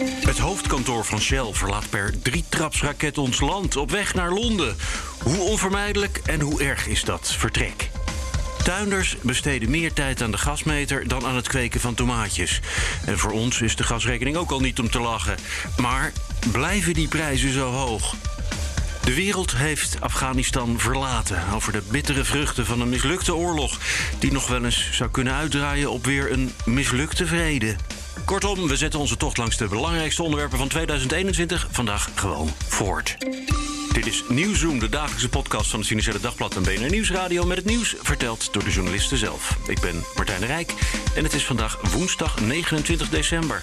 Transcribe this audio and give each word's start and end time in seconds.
Het 0.00 0.38
hoofdkantoor 0.38 1.04
van 1.04 1.20
Shell 1.20 1.48
verlaat 1.52 1.90
per 1.90 2.22
drietrapsraket 2.22 3.18
ons 3.18 3.40
land 3.40 3.76
op 3.76 3.90
weg 3.90 4.14
naar 4.14 4.32
Londen. 4.32 4.76
Hoe 5.22 5.38
onvermijdelijk 5.38 6.20
en 6.24 6.40
hoe 6.40 6.62
erg 6.62 6.86
is 6.86 7.04
dat 7.04 7.34
vertrek? 7.38 7.90
Tuinders 8.64 9.16
besteden 9.22 9.70
meer 9.70 9.92
tijd 9.92 10.22
aan 10.22 10.30
de 10.30 10.38
gasmeter 10.38 11.08
dan 11.08 11.26
aan 11.26 11.36
het 11.36 11.48
kweken 11.48 11.80
van 11.80 11.94
tomaatjes. 11.94 12.60
En 13.06 13.18
voor 13.18 13.30
ons 13.30 13.60
is 13.60 13.76
de 13.76 13.84
gasrekening 13.84 14.36
ook 14.36 14.50
al 14.50 14.60
niet 14.60 14.78
om 14.78 14.90
te 14.90 15.00
lachen. 15.00 15.36
Maar 15.76 16.12
blijven 16.52 16.94
die 16.94 17.08
prijzen 17.08 17.52
zo 17.52 17.70
hoog? 17.70 18.14
De 19.04 19.14
wereld 19.14 19.56
heeft 19.56 19.96
Afghanistan 20.00 20.78
verlaten 20.78 21.42
over 21.54 21.72
de 21.72 21.82
bittere 21.90 22.24
vruchten 22.24 22.66
van 22.66 22.80
een 22.80 22.88
mislukte 22.88 23.34
oorlog, 23.34 23.78
die 24.18 24.32
nog 24.32 24.46
wel 24.46 24.64
eens 24.64 24.88
zou 24.92 25.10
kunnen 25.10 25.34
uitdraaien 25.34 25.90
op 25.90 26.04
weer 26.04 26.32
een 26.32 26.52
mislukte 26.64 27.26
vrede. 27.26 27.76
Kortom, 28.24 28.68
we 28.68 28.76
zetten 28.76 29.00
onze 29.00 29.16
tocht 29.16 29.36
langs 29.36 29.56
de 29.56 29.68
belangrijkste 29.68 30.22
onderwerpen 30.22 30.58
van 30.58 30.68
2021 30.68 31.68
vandaag 31.70 32.10
gewoon 32.14 32.50
voort. 32.68 33.16
Dit 33.92 34.06
is 34.06 34.24
Nieuwsroom, 34.28 34.78
de 34.78 34.88
dagelijkse 34.88 35.28
podcast 35.28 35.70
van 35.70 35.78
het 35.78 35.88
Financiële 35.88 36.20
Dagblad 36.20 36.56
en 36.56 36.62
BNR 36.62 36.90
Nieuwsradio... 36.90 37.46
met 37.46 37.56
het 37.56 37.66
nieuws 37.66 37.94
verteld 38.02 38.52
door 38.52 38.64
de 38.64 38.70
journalisten 38.70 39.16
zelf. 39.16 39.56
Ik 39.66 39.80
ben 39.80 40.04
Martijn 40.16 40.46
Rijk 40.46 40.74
en 41.14 41.24
het 41.24 41.32
is 41.32 41.44
vandaag 41.44 41.80
woensdag 41.92 42.40
29 42.40 43.08
december. 43.08 43.62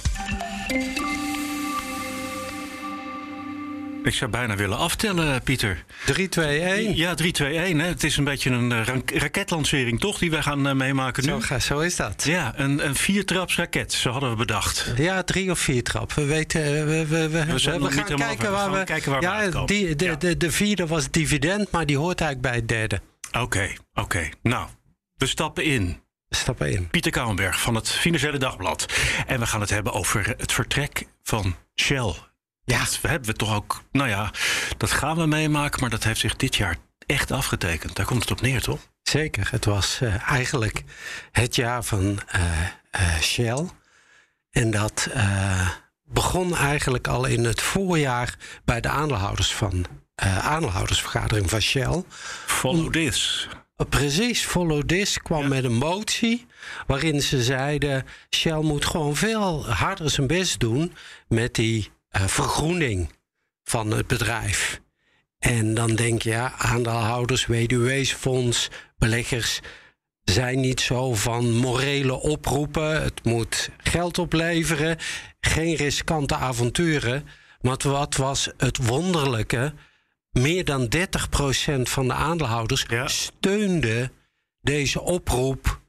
Ik 4.07 4.13
zou 4.13 4.31
bijna 4.31 4.55
willen 4.55 4.77
aftellen, 4.77 5.43
Pieter. 5.43 5.83
3, 6.05 6.29
2, 6.29 6.59
1. 6.59 6.95
Ja, 6.95 7.13
3, 7.13 7.31
2, 7.31 7.57
1. 7.57 7.79
Hè. 7.79 7.87
Het 7.87 8.03
is 8.03 8.17
een 8.17 8.23
beetje 8.23 8.49
een 8.49 8.71
uh, 8.71 8.87
raketlancering, 9.13 9.99
toch? 9.99 10.17
Die 10.17 10.31
wij 10.31 10.41
gaan 10.41 10.67
uh, 10.67 10.73
meemaken 10.73 11.25
nu. 11.25 11.41
Zo, 11.41 11.59
zo, 11.59 11.79
is 11.79 11.95
dat. 11.95 12.23
Ja, 12.23 12.53
een, 12.55 12.85
een 12.85 12.95
viertrapsraket, 12.95 13.93
zo 13.93 14.11
hadden 14.11 14.29
we 14.29 14.35
bedacht. 14.35 14.93
Ja, 14.97 15.23
drie 15.23 15.51
of 15.51 15.59
vier 15.59 15.83
trap. 15.83 16.13
We 16.13 16.25
weten, 16.25 16.61
we, 16.61 16.85
we, 16.85 17.05
we, 17.07 17.29
we, 17.29 17.45
we 17.53 17.91
gaan, 17.91 18.05
kijken 18.05 18.51
waar, 18.51 18.71
we, 18.71 18.83
kijken 18.83 19.11
waar 19.11 19.21
ja, 19.21 19.49
we 19.49 19.65
die, 19.65 19.95
de, 19.95 20.05
ja. 20.05 20.15
de, 20.15 20.37
de 20.37 20.51
vierde 20.51 20.87
was 20.87 21.11
dividend, 21.11 21.71
maar 21.71 21.85
die 21.85 21.97
hoort 21.97 22.21
eigenlijk 22.21 22.51
bij 22.51 22.59
het 22.59 22.67
derde. 22.67 23.01
Oké, 23.27 23.39
okay, 23.39 23.77
oké. 23.93 24.01
Okay. 24.01 24.33
Nou, 24.41 24.67
we 25.15 25.25
stappen 25.25 25.63
in. 25.63 25.99
Stappen 26.29 26.71
in. 26.71 26.87
Pieter 26.89 27.11
Kouwenberg 27.11 27.61
van 27.61 27.75
het 27.75 27.89
Financiële 27.89 28.37
Dagblad. 28.37 28.85
En 29.25 29.39
we 29.39 29.45
gaan 29.45 29.61
het 29.61 29.69
hebben 29.69 29.93
over 29.93 30.33
het 30.37 30.51
vertrek 30.51 31.07
van 31.23 31.55
Shell 31.75 32.13
ja, 32.71 32.79
dat 32.79 32.99
hebben 33.01 33.29
we 33.29 33.35
toch 33.35 33.55
ook. 33.55 33.81
Nou 33.91 34.09
ja, 34.09 34.31
dat 34.77 34.91
gaan 34.91 35.17
we 35.17 35.25
meemaken, 35.25 35.79
maar 35.79 35.89
dat 35.89 36.03
heeft 36.03 36.19
zich 36.19 36.35
dit 36.35 36.55
jaar 36.55 36.77
echt 37.05 37.31
afgetekend. 37.31 37.95
Daar 37.95 38.05
komt 38.05 38.21
het 38.21 38.31
op 38.31 38.41
neer, 38.41 38.61
toch? 38.61 38.79
Zeker. 39.01 39.47
Het 39.51 39.65
was 39.65 39.99
uh, 40.01 40.29
eigenlijk 40.29 40.83
het 41.31 41.55
jaar 41.55 41.83
van 41.83 42.19
uh, 42.35 42.41
uh, 42.99 43.19
Shell. 43.19 43.65
En 44.51 44.71
dat 44.71 45.09
begon 46.03 46.55
eigenlijk 46.55 47.07
al 47.07 47.25
in 47.25 47.43
het 47.43 47.61
voorjaar 47.61 48.35
bij 48.65 48.81
de 48.81 48.89
aandeelhouders 48.89 49.53
van 49.53 49.85
aandeelhoudersvergadering 50.41 51.49
van 51.49 51.61
Shell. 51.61 52.03
Follow 52.45 52.91
this. 52.91 53.47
Precies, 53.89 54.45
Follow 54.45 54.81
This 54.81 55.21
kwam 55.21 55.41
ja. 55.41 55.47
met 55.47 55.63
een 55.63 55.77
motie 55.77 56.45
waarin 56.87 57.21
ze 57.21 57.43
zeiden: 57.43 58.05
Shell 58.35 58.61
moet 58.61 58.85
gewoon 58.85 59.15
veel 59.15 59.69
harder 59.69 60.09
zijn 60.09 60.27
best 60.27 60.59
doen 60.59 60.93
met 61.27 61.55
die 61.55 61.91
vergroening 62.11 63.09
van 63.63 63.91
het 63.91 64.07
bedrijf. 64.07 64.81
En 65.39 65.73
dan 65.73 65.95
denk 65.95 66.21
je, 66.21 66.29
ja, 66.29 66.53
aandeelhouders, 66.57 67.45
WDW-fonds, 67.45 68.69
beleggers 68.97 69.59
zijn 70.23 70.59
niet 70.59 70.81
zo 70.81 71.13
van 71.13 71.51
morele 71.55 72.13
oproepen. 72.13 73.01
Het 73.03 73.23
moet 73.23 73.69
geld 73.77 74.19
opleveren, 74.19 74.97
geen 75.39 75.75
riskante 75.75 76.35
avonturen. 76.35 77.27
Maar 77.61 77.77
wat 77.83 78.15
was 78.15 78.49
het 78.57 78.77
wonderlijke? 78.77 79.73
Meer 80.31 80.65
dan 80.65 80.89
30% 80.95 81.81
van 81.81 82.07
de 82.07 82.13
aandeelhouders 82.13 82.85
ja. 82.87 83.07
steunde 83.07 84.11
deze 84.61 85.01
oproep 85.01 85.81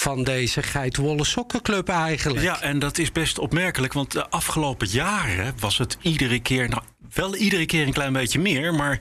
van 0.00 0.24
deze 0.24 0.62
geitwolle 0.62 1.24
sokkenclub 1.24 1.88
eigenlijk. 1.88 2.42
Ja, 2.42 2.60
en 2.60 2.78
dat 2.78 2.98
is 2.98 3.12
best 3.12 3.38
opmerkelijk, 3.38 3.92
want 3.92 4.12
de 4.12 4.28
afgelopen 4.28 4.88
jaren 4.88 5.54
was 5.58 5.78
het 5.78 5.98
iedere 6.02 6.40
keer, 6.40 6.68
nou 6.68 6.82
wel 7.14 7.36
iedere 7.36 7.66
keer 7.66 7.86
een 7.86 7.92
klein 7.92 8.12
beetje 8.12 8.38
meer, 8.38 8.74
maar 8.74 8.98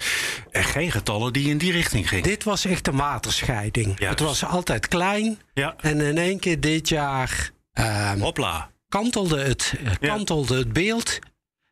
er 0.52 0.64
geen 0.64 0.92
getallen 0.92 1.34
die 1.34 1.50
in 1.50 1.58
die 1.58 1.72
richting 1.72 2.10
gingen. 2.10 2.24
Dit 2.24 2.44
was 2.44 2.66
echt 2.66 2.88
een 2.88 2.96
waterscheiding. 2.96 4.00
Het 4.00 4.20
was 4.20 4.46
altijd 4.46 4.88
klein 4.88 5.40
ja. 5.54 5.76
en 5.78 6.02
in 6.02 6.18
één 6.18 6.40
keer 6.40 6.60
dit 6.60 6.90
jaar 6.90 7.52
uh, 7.74 8.12
Hopla. 8.12 8.70
kantelde 8.90 9.42
het, 9.42 9.74
kantelde 10.00 10.54
ja. 10.54 10.60
het 10.60 10.74
beeld. 10.74 11.20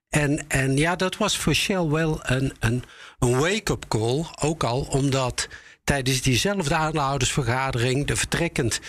En, 0.09 0.45
en 0.47 0.77
ja, 0.77 0.95
dat 0.95 1.17
was 1.17 1.37
voor 1.37 1.53
Shell 1.53 1.85
wel 1.85 2.19
een, 2.21 2.53
een, 2.59 2.83
een 3.19 3.39
wake-up 3.39 3.85
call. 3.87 4.25
Ook 4.41 4.63
al 4.63 4.81
omdat 4.81 5.47
tijdens 5.83 6.21
diezelfde 6.21 6.75
aandeelhoudersvergadering 6.75 8.07
de 8.07 8.15
vertrekkend 8.15 8.79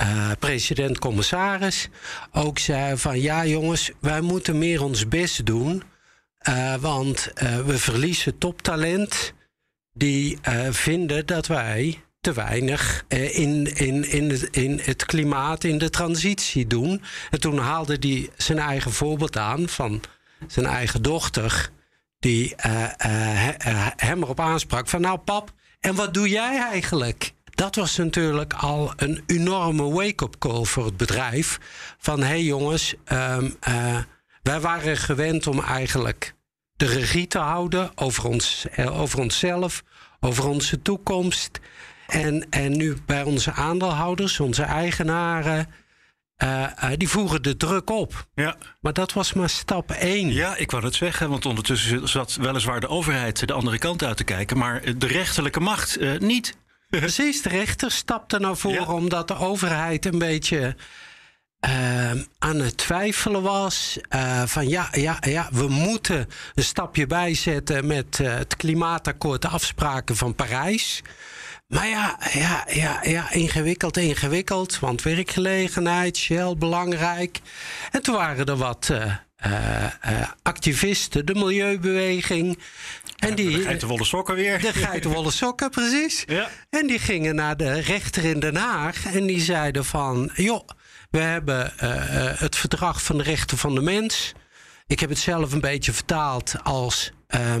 uh, 0.00 0.30
president-commissaris 0.38 1.88
ook 2.32 2.58
zei 2.58 2.96
van 2.96 3.20
ja 3.20 3.46
jongens, 3.46 3.90
wij 4.00 4.20
moeten 4.20 4.58
meer 4.58 4.82
ons 4.82 5.08
best 5.08 5.46
doen. 5.46 5.82
Uh, 6.48 6.74
want 6.74 7.32
uh, 7.42 7.60
we 7.60 7.78
verliezen 7.78 8.38
toptalent 8.38 9.32
die 9.92 10.38
vinden 10.70 11.26
dat 11.26 11.46
wij 11.46 12.02
te 12.20 12.32
weinig 12.32 13.04
in, 13.08 13.76
in, 13.76 14.10
in, 14.10 14.30
het, 14.30 14.42
in 14.42 14.80
het 14.82 15.04
klimaat, 15.04 15.64
in 15.64 15.78
de 15.78 15.90
transitie 15.90 16.66
doen. 16.66 17.02
En 17.30 17.40
toen 17.40 17.58
haalde 17.58 17.96
hij 18.00 18.30
zijn 18.36 18.58
eigen 18.58 18.92
voorbeeld 18.92 19.36
aan 19.36 19.68
van 19.68 20.00
zijn 20.46 20.66
eigen 20.66 21.02
dochter, 21.02 21.70
die 22.18 22.54
hem 23.96 24.22
erop 24.22 24.40
aansprak 24.40 24.88
van 24.88 25.00
nou 25.00 25.18
pap, 25.18 25.52
en 25.80 25.94
wat 25.94 26.14
doe 26.14 26.28
jij 26.28 26.58
eigenlijk? 26.58 27.32
Dat 27.54 27.74
was 27.74 27.96
natuurlijk 27.96 28.52
al 28.52 28.92
een 28.96 29.22
enorme 29.26 29.90
wake-up 29.90 30.38
call 30.38 30.64
voor 30.64 30.84
het 30.84 30.96
bedrijf. 30.96 31.58
Van 31.98 32.20
hé 32.20 32.26
hey 32.26 32.42
jongens, 32.42 32.94
um, 33.12 33.56
uh, 33.68 33.98
wij 34.42 34.60
waren 34.60 34.96
gewend 34.96 35.46
om 35.46 35.60
eigenlijk 35.60 36.34
de 36.76 36.86
regie 36.86 37.26
te 37.26 37.38
houden 37.38 37.90
over, 37.94 38.24
ons, 38.24 38.66
over 38.76 39.18
onszelf, 39.18 39.82
over 40.20 40.48
onze 40.48 40.82
toekomst. 40.82 41.60
En, 42.06 42.46
en 42.50 42.76
nu 42.76 42.96
bij 43.06 43.22
onze 43.22 43.52
aandeelhouders, 43.52 44.40
onze 44.40 44.62
eigenaren. 44.62 45.68
Uh, 46.42 46.66
uh, 46.84 46.90
die 46.96 47.08
voeren 47.08 47.42
de 47.42 47.56
druk 47.56 47.90
op. 47.90 48.26
Ja. 48.34 48.56
Maar 48.80 48.92
dat 48.92 49.12
was 49.12 49.32
maar 49.32 49.50
stap 49.50 49.90
één. 49.90 50.32
Ja, 50.32 50.56
ik 50.56 50.70
wou 50.70 50.84
het 50.84 50.94
zeggen, 50.94 51.28
want 51.28 51.46
ondertussen 51.46 52.08
zat 52.08 52.36
weliswaar 52.40 52.80
de 52.80 52.88
overheid 52.88 53.46
de 53.46 53.52
andere 53.52 53.78
kant 53.78 54.04
uit 54.04 54.16
te 54.16 54.24
kijken, 54.24 54.58
maar 54.58 54.98
de 54.98 55.06
rechterlijke 55.06 55.60
macht 55.60 56.00
uh, 56.00 56.18
niet. 56.18 56.56
Precies, 57.00 57.42
de 57.42 57.48
rechter 57.48 57.90
stapte 57.90 58.38
naar 58.38 58.56
voren 58.56 58.80
ja. 58.80 58.92
omdat 58.92 59.28
de 59.28 59.36
overheid 59.36 60.06
een 60.06 60.18
beetje 60.18 60.76
uh, 61.66 62.10
aan 62.38 62.60
het 62.60 62.76
twijfelen 62.76 63.42
was. 63.42 63.98
Uh, 64.14 64.42
van 64.46 64.68
ja, 64.68 64.88
ja, 64.92 65.16
ja, 65.20 65.48
we 65.52 65.68
moeten 65.68 66.28
een 66.54 66.62
stapje 66.64 67.06
bijzetten 67.06 67.86
met 67.86 68.18
uh, 68.18 68.34
het 68.34 68.56
klimaatakkoord, 68.56 69.42
de 69.42 69.48
afspraken 69.48 70.16
van 70.16 70.34
Parijs. 70.34 71.02
Maar 71.66 71.88
ja, 71.88 72.18
ja, 72.32 72.66
ja, 72.70 72.98
ja, 73.02 73.30
ingewikkeld, 73.30 73.96
ingewikkeld. 73.96 74.78
Want 74.78 75.02
werkgelegenheid, 75.02 76.16
Shell, 76.16 76.54
belangrijk. 76.56 77.40
En 77.90 78.02
toen 78.02 78.14
waren 78.14 78.46
er 78.46 78.56
wat 78.56 78.92
activisten, 80.42 81.26
de 81.26 81.34
milieubeweging. 81.34 82.58
En 83.28 83.34
die, 83.34 83.56
de 83.56 83.62
geitenwolle 83.62 84.04
sokken 84.04 84.34
weer. 84.34 84.60
De 84.60 84.72
geitenwolle 84.72 85.30
sokken, 85.30 85.70
precies. 85.70 86.24
Ja. 86.26 86.48
En 86.70 86.86
die 86.86 86.98
gingen 86.98 87.34
naar 87.34 87.56
de 87.56 87.80
rechter 87.80 88.24
in 88.24 88.40
Den 88.40 88.56
Haag. 88.56 89.04
En 89.14 89.26
die 89.26 89.40
zeiden 89.40 89.84
van, 89.84 90.30
joh, 90.34 90.68
we 91.10 91.18
hebben 91.18 91.72
het 92.38 92.56
verdrag 92.56 93.02
van 93.02 93.16
de 93.16 93.22
rechten 93.22 93.58
van 93.58 93.74
de 93.74 93.80
mens. 93.80 94.32
Ik 94.86 95.00
heb 95.00 95.08
het 95.08 95.18
zelf 95.18 95.52
een 95.52 95.60
beetje 95.60 95.92
vertaald 95.92 96.54
als... 96.62 97.12
Uh, 97.36 97.54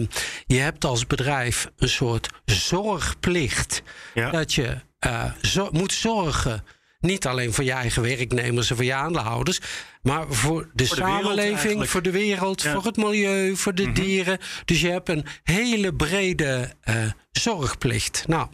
je 0.46 0.58
hebt 0.58 0.84
als 0.84 1.06
bedrijf 1.06 1.68
een 1.76 1.88
soort 1.88 2.28
zorgplicht. 2.44 3.82
Ja. 4.14 4.30
Dat 4.30 4.54
je 4.54 4.76
uh, 5.06 5.24
zo 5.42 5.68
moet 5.70 5.92
zorgen 5.92 6.64
Niet 7.02 7.26
alleen 7.26 7.52
voor 7.52 7.64
je 7.64 7.72
eigen 7.72 8.02
werknemers 8.02 8.70
en 8.70 8.76
voor 8.76 8.84
je 8.84 8.94
aandeelhouders, 8.94 9.60
maar 10.02 10.26
voor 10.28 10.70
de, 10.74 10.86
samenleving, 10.86 11.90
voor 11.90 12.02
de 12.02 12.10
wereld, 12.10 12.62
voor 12.62 12.84
het 12.84 12.96
milieu, 12.96 13.56
voor 13.56 13.74
de 13.74 13.82
mhm. 13.82 13.92
dieren. 13.92 14.38
Dus 14.64 14.80
je 14.80 14.90
hebt 14.90 15.08
een 15.08 15.26
hele 15.42 15.94
brede 15.94 16.72
uh, 16.84 17.10
zorgplicht. 17.32 18.24
Nou, 18.26 18.48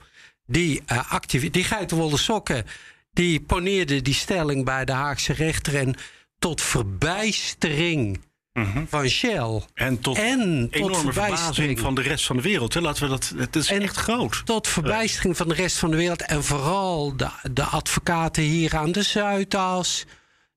die, 0.47 0.83
uh, 0.93 1.19
die 1.51 1.65
geitenwolle 1.65 2.17
sokken, 2.17 2.65
die 3.13 3.41
poneerde 3.41 4.03
die 4.03 4.15
stelling 4.15 4.65
bij 4.65 4.85
de 4.85 4.93
Haagse 4.93 5.33
rechter 5.33 5.77
en 5.77 5.95
tot 6.39 6.63
verbijstering 6.63 8.21
Mhm. 8.53 8.85
van 8.87 9.09
Shell. 9.09 9.63
En 9.75 10.01
tot 10.01 10.19
en 10.19 10.69
enorme 10.71 11.13
verbazing 11.13 11.81
van 11.81 11.95
de 11.95 12.03
rest 12.03 12.27
van 12.27 12.37
de 12.37 12.43
wereld. 12.43 12.75
Hè? 12.75 12.81
Laten 12.81 13.03
we 13.03 13.09
dat, 13.09 13.33
het 13.37 13.57
is 13.57 13.71
echt 13.71 13.97
groot. 13.97 14.43
Tot 14.47 14.69
verbijstering 14.69 15.37
van 15.37 15.49
de 15.49 15.55
rest 15.55 15.79
van 15.79 15.91
de 15.91 15.97
wereld. 15.97 16.23
En 16.23 16.45
vooral 16.45 17.17
de, 17.17 17.29
de 17.53 17.63
advocaten 17.63 18.43
hier 18.43 18.77
aan 18.77 18.93
de 18.93 19.03
Zuidas. 19.03 20.05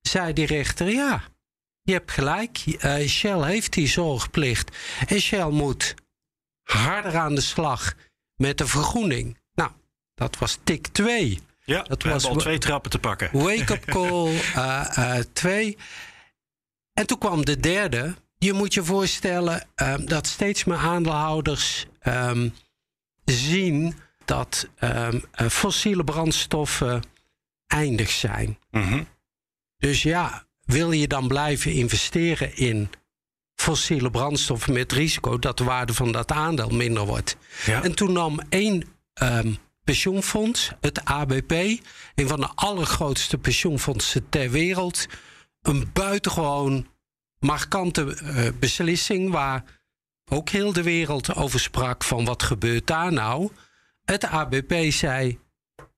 Zei 0.01 0.33
die 0.33 0.45
rechter, 0.45 0.89
ja, 0.89 1.23
je 1.81 1.93
hebt 1.93 2.11
gelijk. 2.11 2.63
Uh, 2.65 3.07
Shell 3.07 3.41
heeft 3.41 3.73
die 3.73 3.88
zorgplicht. 3.88 4.77
En 5.07 5.19
Shell 5.19 5.49
moet 5.49 5.93
harder 6.63 7.17
aan 7.17 7.35
de 7.35 7.41
slag 7.41 7.93
met 8.35 8.57
de 8.57 8.67
vergroening. 8.67 9.38
Nou, 9.53 9.71
dat 10.15 10.38
was 10.38 10.57
tik 10.63 10.88
2. 10.88 11.39
Ja, 11.63 11.81
dat 11.81 12.03
was 12.03 12.25
al 12.25 12.35
twee 12.35 12.57
trappen 12.57 12.91
te 12.91 12.99
pakken. 12.99 13.29
Wake-up 13.31 13.85
call 13.85 14.31
2. 15.33 15.65
Uh, 15.65 15.73
uh, 15.73 15.75
en 16.93 17.07
toen 17.07 17.17
kwam 17.17 17.45
de 17.45 17.59
derde. 17.59 18.15
Je 18.38 18.53
moet 18.53 18.73
je 18.73 18.83
voorstellen 18.83 19.67
um, 19.75 20.05
dat 20.05 20.27
steeds 20.27 20.63
meer 20.63 20.77
aandeelhouders 20.77 21.85
um, 22.03 22.53
zien 23.25 23.95
dat 24.25 24.67
um, 24.79 25.23
fossiele 25.49 26.03
brandstoffen 26.03 27.01
eindig 27.67 28.09
zijn. 28.09 28.57
Mm 28.71 28.81
-hmm. 28.83 29.07
Dus 29.77 30.03
ja, 30.03 30.45
wil 30.61 30.91
je 30.91 31.07
dan 31.07 31.27
blijven 31.27 31.71
investeren 31.71 32.55
in 32.55 32.89
fossiele 33.55 34.11
brandstoffen 34.11 34.73
met 34.73 34.91
risico 34.91 35.39
dat 35.39 35.57
de 35.57 35.63
waarde 35.63 35.93
van 35.93 36.11
dat 36.11 36.31
aandeel 36.31 36.69
minder 36.69 37.05
wordt? 37.05 37.38
Ja. 37.65 37.83
En 37.83 37.95
toen 37.95 38.11
nam 38.11 38.39
één 38.49 38.83
pensioenfonds, 39.83 40.71
het 40.81 41.05
ABP, 41.05 41.51
een 42.15 42.27
van 42.27 42.39
de 42.39 42.49
allergrootste 42.55 43.38
pensioenfondsen 43.38 44.29
ter 44.29 44.49
wereld, 44.49 45.07
een 45.62 45.90
buitengewoon 45.94 46.88
markante 47.40 48.18
uh, 48.24 48.48
beslissing 48.60 49.31
waar 49.31 49.63
ook 50.30 50.50
heel 50.50 50.74
de 50.74 50.84
wereld 50.84 51.36
over 51.36 51.60
sprak 51.60 52.04
van 52.04 52.25
wat 52.25 52.44
gebeurt 52.44 52.88
daar 52.88 53.13
nou. 53.13 53.52
Het 54.04 54.25
ABP 54.25 54.74
zei, 54.90 55.40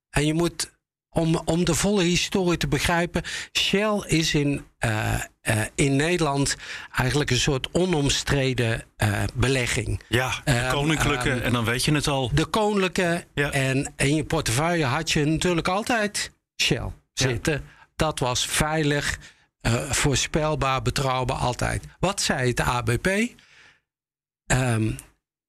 en 0.09 0.25
je 0.25 0.33
moet 0.33 0.71
om, 1.09 1.41
om 1.45 1.65
de 1.65 1.73
volle 1.73 2.03
historie 2.03 2.57
te 2.57 2.67
begrijpen, 2.67 3.21
Shell 3.57 4.03
is 4.05 4.33
in, 4.33 4.65
uh, 4.85 5.13
uh, 5.43 5.61
in 5.75 5.95
Nederland 5.95 6.55
eigenlijk 6.95 7.31
een 7.31 7.39
soort 7.39 7.71
onomstreden 7.71 8.83
belegging. 9.33 10.01
Ja, 10.07 10.33
de 10.43 10.67
koninklijke, 10.71 11.29
um, 11.31 11.41
en 11.41 11.53
dan 11.53 11.65
weet 11.65 11.85
je 11.85 11.93
het 11.93 12.07
al. 12.07 12.31
De 12.33 12.45
koninklijke, 12.45 13.25
ja. 13.33 13.51
en 13.51 13.93
in 13.95 14.15
je 14.15 14.23
portefeuille 14.23 14.85
had 14.85 15.11
je 15.11 15.25
natuurlijk 15.25 15.67
altijd 15.67 16.31
Shell 16.61 16.91
zitten. 17.13 17.53
Ja. 17.53 17.61
Dat 17.95 18.19
was 18.19 18.45
veilig. 18.45 19.19
Uh, 19.67 19.91
voorspelbaar, 19.91 20.81
betrouwbaar, 20.81 21.37
altijd. 21.37 21.83
Wat 21.99 22.21
zei 22.21 22.47
het 22.47 22.59
ABP? 22.59 23.07
Um, 23.07 23.27
ehm, 24.45 24.91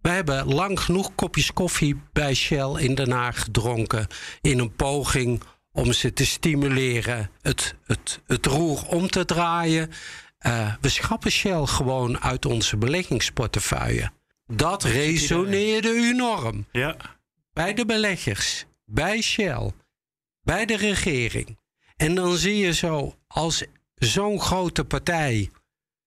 we 0.01 0.09
hebben 0.11 0.55
lang 0.55 0.81
genoeg 0.81 1.15
kopjes 1.15 1.53
koffie 1.53 2.03
bij 2.13 2.35
Shell 2.35 2.75
in 2.77 2.95
Den 2.95 3.11
Haag 3.11 3.43
gedronken. 3.43 4.07
In 4.41 4.59
een 4.59 4.75
poging 4.75 5.43
om 5.73 5.93
ze 5.93 6.13
te 6.13 6.27
stimuleren 6.27 7.31
het, 7.41 7.75
het, 7.85 8.21
het 8.27 8.47
roer 8.47 8.87
om 8.87 9.11
te 9.11 9.25
draaien. 9.25 9.91
Uh, 10.47 10.75
we 10.81 10.89
schappen 10.89 11.31
Shell 11.31 11.67
gewoon 11.67 12.21
uit 12.21 12.47
onze 12.47 12.77
beleggingsportefeuille. 12.77 14.11
Dat 14.47 14.83
resoneerde 14.83 15.89
enorm. 15.89 16.67
Ja. 16.73 16.97
Bij 17.53 17.75
de 17.75 17.87
beleggers, 17.87 18.65
bij 18.85 19.21
Shell, 19.21 19.73
bij 20.43 20.67
de 20.67 20.77
regering. 20.77 21.59
En 21.97 22.15
dan 22.15 22.37
zie 22.37 22.57
je 22.57 22.73
zo, 22.73 23.15
als 23.27 23.65
zo'n 24.05 24.41
grote 24.41 24.85
partij 24.85 25.51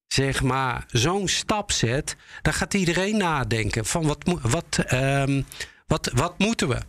zeg 0.08 0.44
maar, 0.44 0.86
zo'n 0.88 1.28
stap 1.28 1.72
zet, 1.72 2.16
dan 2.42 2.54
gaat 2.54 2.74
iedereen 2.74 3.18
nadenken 3.18 3.86
van 3.86 4.06
wat, 4.08 4.40
wat, 4.42 4.94
um, 4.94 5.46
wat, 5.88 6.12
wat 6.14 6.40
moeten 6.40 6.68
we? 6.68 6.80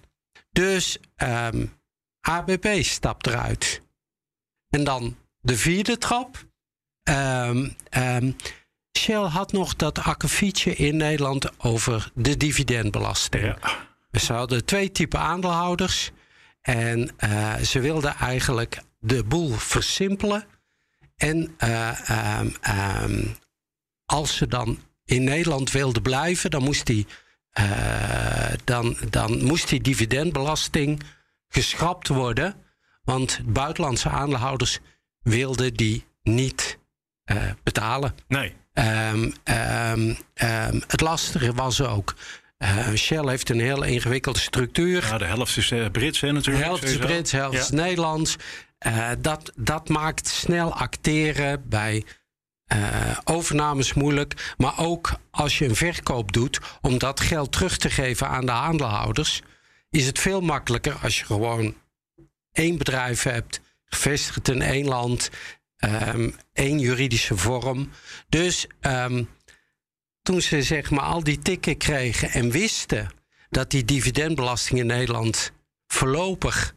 Dus 0.50 0.98
um, 0.98 1.04
ehm, 1.16 1.66
ABP 2.20 2.66
stapt 2.80 3.26
eruit. 3.26 3.82
En 4.68 4.84
dan 4.84 5.16
de 5.40 5.56
vierde 5.56 5.98
trap. 5.98 6.46
Um, 7.02 7.76
Shell 8.98 9.16
had 9.16 9.52
nog 9.52 9.76
dat 9.76 9.98
akkefietje 9.98 10.74
in 10.74 10.96
Nederland 10.96 11.50
over 11.58 12.10
de 12.14 12.36
dividendbelasting. 12.36 13.44
Ja. 13.44 13.58
Ze 14.20 14.32
hadden 14.32 14.64
twee 14.64 14.92
typen 14.92 15.20
aandeelhouders. 15.20 16.10
En 16.60 17.10
uh, 17.24 17.56
ze 17.56 17.80
wilden 17.80 18.14
eigenlijk 18.14 18.82
de 18.98 19.24
boel 19.24 19.50
versimpelen. 19.50 20.44
En 21.18 21.54
uh, 21.64 22.38
um, 22.40 22.54
um, 23.02 23.36
als 24.06 24.36
ze 24.36 24.46
dan 24.46 24.78
in 25.04 25.24
Nederland 25.24 25.70
wilde 25.70 26.02
blijven, 26.02 26.50
dan 26.50 26.62
moest 26.62 26.86
die, 26.86 27.06
uh, 27.60 28.52
dan, 28.64 28.96
dan 29.10 29.44
moest 29.44 29.68
die 29.68 29.80
dividendbelasting 29.80 31.02
geschrapt 31.48 32.08
worden. 32.08 32.54
Want 33.02 33.40
buitenlandse 33.44 34.08
aandeelhouders 34.08 34.78
wilden 35.20 35.74
die 35.74 36.04
niet 36.22 36.78
uh, 37.32 37.42
betalen. 37.62 38.14
Nee. 38.28 38.54
Um, 38.72 39.34
het 40.86 41.00
lastige 41.00 41.52
was 41.52 41.80
ook. 41.80 42.14
Uh, 42.58 42.88
Shell 42.94 43.28
heeft 43.28 43.50
een 43.50 43.60
heel 43.60 43.82
ingewikkelde 43.82 44.38
structuur. 44.38 45.06
Ja, 45.06 45.18
de 45.18 45.24
helft 45.24 45.56
is 45.56 45.70
uh, 45.70 45.86
Brits, 45.90 46.20
hè, 46.20 46.32
natuurlijk. 46.32 46.64
De 46.64 46.70
helft 46.70 46.84
is 46.84 46.96
Brits, 46.96 47.30
de 47.30 47.36
helft 47.36 47.54
ja. 47.54 47.60
is 47.60 47.70
Nederlands. 47.70 48.36
Uh, 48.86 49.10
dat, 49.18 49.52
dat 49.56 49.88
maakt 49.88 50.28
snel 50.28 50.74
acteren 50.74 51.68
bij 51.68 52.04
uh, 52.72 53.18
overnames 53.24 53.94
moeilijk. 53.94 54.54
Maar 54.56 54.78
ook 54.78 55.12
als 55.30 55.58
je 55.58 55.64
een 55.64 55.76
verkoop 55.76 56.32
doet, 56.32 56.60
om 56.80 56.98
dat 56.98 57.20
geld 57.20 57.52
terug 57.52 57.76
te 57.76 57.90
geven 57.90 58.28
aan 58.28 58.46
de 58.46 58.52
aandeelhouders, 58.52 59.42
is 59.90 60.06
het 60.06 60.18
veel 60.18 60.40
makkelijker 60.40 60.94
als 61.02 61.18
je 61.18 61.24
gewoon 61.24 61.74
één 62.52 62.78
bedrijf 62.78 63.22
hebt, 63.22 63.60
gevestigd 63.84 64.48
in 64.48 64.62
één 64.62 64.86
land, 64.86 65.30
um, 65.78 66.36
één 66.52 66.78
juridische 66.78 67.36
vorm. 67.36 67.90
Dus 68.28 68.66
um, 68.80 69.28
toen 70.22 70.40
ze 70.42 70.62
zeg 70.62 70.90
maar 70.90 71.04
al 71.04 71.24
die 71.24 71.38
tikken 71.38 71.76
kregen 71.76 72.30
en 72.30 72.50
wisten 72.50 73.08
dat 73.50 73.70
die 73.70 73.84
dividendbelasting 73.84 74.78
in 74.78 74.86
Nederland 74.86 75.52
voorlopig 75.86 76.74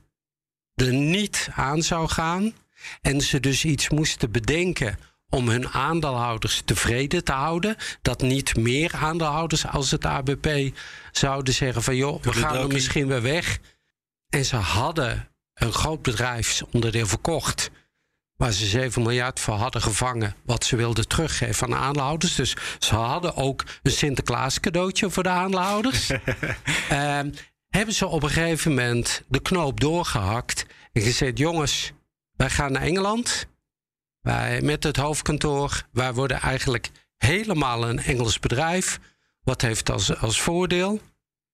er 0.81 0.93
niet 0.93 1.49
aan 1.55 1.81
zou 1.81 2.07
gaan. 2.07 2.53
En 3.01 3.21
ze 3.21 3.39
dus 3.39 3.65
iets 3.65 3.89
moesten 3.89 4.31
bedenken 4.31 4.97
om 5.29 5.49
hun 5.49 5.69
aandeelhouders 5.69 6.61
tevreden 6.65 7.23
te 7.23 7.31
houden. 7.31 7.75
Dat 8.01 8.21
niet 8.21 8.55
meer 8.55 8.91
aandeelhouders 8.95 9.67
als 9.67 9.91
het 9.91 10.05
ABP 10.05 10.77
zouden 11.11 11.53
zeggen 11.53 11.83
van 11.83 11.95
joh, 11.95 12.23
we 12.23 12.33
gaan 12.33 12.55
er 12.55 12.67
misschien 12.67 13.07
weer 13.07 13.21
weg. 13.21 13.59
En 14.29 14.45
ze 14.45 14.55
hadden 14.55 15.29
een 15.53 15.73
groot 15.73 16.01
bedrijfsonderdeel 16.01 17.07
verkocht. 17.07 17.71
Waar 18.35 18.51
ze 18.51 18.65
7 18.65 19.01
miljard 19.01 19.39
voor 19.39 19.53
hadden 19.53 19.81
gevangen. 19.81 20.35
Wat 20.45 20.65
ze 20.65 20.75
wilden 20.75 21.07
teruggeven 21.07 21.63
aan 21.63 21.71
de 21.71 21.75
aandeelhouders. 21.75 22.35
Dus 22.35 22.55
ze 22.79 22.95
hadden 22.95 23.35
ook 23.35 23.63
een 23.83 23.91
Sinterklaas 23.91 24.59
cadeautje 24.59 25.09
voor 25.09 25.23
de 25.23 25.29
aandeelhouders. 25.29 26.09
uh, 26.09 26.17
hebben 27.77 27.93
ze 27.93 28.07
op 28.07 28.23
een 28.23 28.29
gegeven 28.29 28.71
moment 28.73 29.23
de 29.27 29.41
knoop 29.41 29.79
doorgehakt 29.79 30.65
en 30.91 31.01
gezegd: 31.01 31.37
jongens, 31.37 31.91
wij 32.35 32.49
gaan 32.49 32.71
naar 32.71 32.81
Engeland. 32.81 33.47
Wij 34.21 34.61
met 34.61 34.83
het 34.83 34.95
hoofdkantoor. 34.95 35.83
Wij 35.91 36.13
worden 36.13 36.39
eigenlijk 36.39 36.89
helemaal 37.17 37.89
een 37.89 37.99
Engels 37.99 38.39
bedrijf. 38.39 38.99
Wat 39.43 39.61
heeft 39.61 39.89
als, 39.89 40.17
als 40.17 40.41
voordeel? 40.41 41.01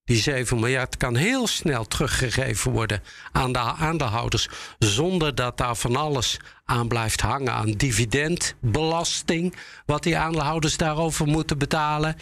Die 0.03 0.17
7 0.17 0.59
miljard 0.59 0.97
kan 0.97 1.15
heel 1.15 1.47
snel 1.47 1.85
teruggegeven 1.85 2.71
worden 2.71 3.03
aan 3.31 3.51
de 3.51 3.59
aandeelhouders. 3.59 4.49
Zonder 4.79 5.35
dat 5.35 5.57
daar 5.57 5.75
van 5.75 5.95
alles 5.95 6.39
aan 6.63 6.87
blijft 6.87 7.21
hangen 7.21 7.53
aan 7.53 7.71
dividendbelasting. 7.71 9.55
Wat 9.85 10.03
die 10.03 10.17
aandeelhouders 10.17 10.77
daarover 10.77 11.27
moeten 11.27 11.57
betalen. 11.57 12.15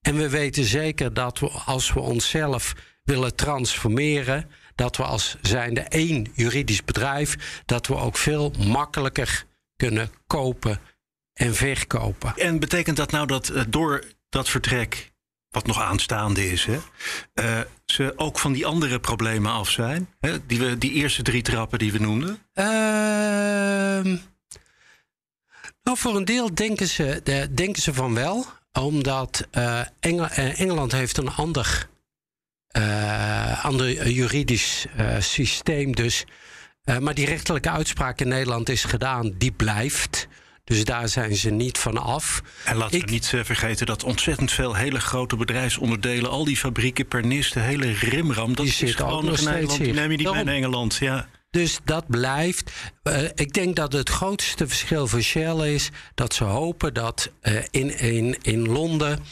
En 0.00 0.16
we 0.16 0.28
weten 0.28 0.64
zeker 0.64 1.14
dat 1.14 1.38
we, 1.38 1.48
als 1.48 1.92
we 1.92 2.00
onszelf 2.00 2.74
willen 3.04 3.34
transformeren, 3.34 4.50
dat 4.76 4.96
we 4.96 5.02
als 5.02 5.36
zijnde 5.42 5.80
één 5.80 6.26
juridisch 6.34 6.84
bedrijf, 6.84 7.62
dat 7.66 7.86
we 7.86 7.96
ook 7.96 8.16
veel 8.16 8.52
makkelijker 8.66 9.44
kunnen 9.76 10.10
kopen 10.26 10.80
en 11.32 11.54
verkopen. 11.54 12.36
En 12.36 12.58
betekent 12.58 12.96
dat 12.96 13.10
nou 13.10 13.26
dat 13.26 13.50
uh, 13.50 13.62
door 13.68 14.04
dat 14.28 14.48
vertrek 14.48 15.12
wat 15.50 15.66
nog 15.66 15.80
aanstaande 15.80 16.50
is, 16.50 16.64
hè, 16.64 16.78
uh, 17.34 17.60
ze 17.84 18.12
ook 18.16 18.38
van 18.38 18.52
die 18.52 18.66
andere 18.66 19.00
problemen 19.00 19.52
af 19.52 19.70
zijn? 19.70 20.08
Hè? 20.20 20.46
Die, 20.46 20.58
we, 20.58 20.78
die 20.78 20.92
eerste 20.92 21.22
drie 21.22 21.42
trappen 21.42 21.78
die 21.78 21.92
we 21.92 21.98
noemden? 21.98 22.38
Ehm, 22.52 24.16
nou, 25.82 25.98
voor 25.98 26.16
een 26.16 26.24
deel 26.24 26.54
denken 26.54 26.88
ze, 26.88 27.20
de, 27.24 27.48
denken 27.54 27.82
ze 27.82 27.94
van 27.94 28.14
wel. 28.14 28.46
Omdat 28.72 29.46
uh, 29.52 29.80
Engeland 30.00 30.92
heeft 30.92 31.16
een 31.16 31.30
ander, 31.30 31.88
ander 33.62 34.10
juridisch 34.10 34.86
systeem. 35.18 35.94
Dus, 35.94 36.24
maar 37.00 37.14
die 37.14 37.26
rechterlijke 37.26 37.70
uitspraak 37.70 38.20
in 38.20 38.28
Nederland 38.28 38.68
is 38.68 38.84
gedaan, 38.84 39.34
die 39.38 39.52
blijft. 39.52 40.28
Dus 40.66 40.84
daar 40.84 41.08
zijn 41.08 41.36
ze 41.36 41.50
niet 41.50 41.78
van 41.78 41.98
af. 41.98 42.42
En 42.64 42.76
laten 42.76 43.00
we 43.00 43.10
niet 43.10 43.32
eh, 43.34 43.44
vergeten 43.44 43.86
dat 43.86 44.04
ontzettend 44.04 44.52
veel 44.52 44.74
hele 44.74 45.00
grote 45.00 45.36
bedrijfsonderdelen, 45.36 46.30
al 46.30 46.44
die 46.44 46.56
fabrieken, 46.56 47.06
Pernis, 47.06 47.50
de 47.50 47.60
hele 47.60 47.92
rimram, 47.92 48.54
dat 48.54 48.66
die 48.66 48.74
is 48.86 48.94
gewoon 48.94 49.24
nog 49.24 49.38
in 49.38 49.44
Nederland. 49.44 49.78
Die 49.78 49.92
neem 49.92 50.10
je 50.10 50.16
niet 50.16 50.30
mee 50.30 50.40
in 50.40 50.48
Engeland. 50.48 50.96
Ja. 50.96 51.28
Dus 51.50 51.78
dat 51.84 52.06
blijft. 52.06 52.70
Uh, 53.04 53.22
ik 53.34 53.52
denk 53.52 53.76
dat 53.76 53.92
het 53.92 54.08
grootste 54.08 54.68
verschil 54.68 55.06
voor 55.06 55.22
Shell 55.22 55.74
is 55.74 55.90
dat 56.14 56.34
ze 56.34 56.44
hopen 56.44 56.94
dat 56.94 57.30
uh, 57.42 57.58
in, 57.70 57.98
in, 57.98 58.36
in 58.42 58.68
Londen. 58.68 59.24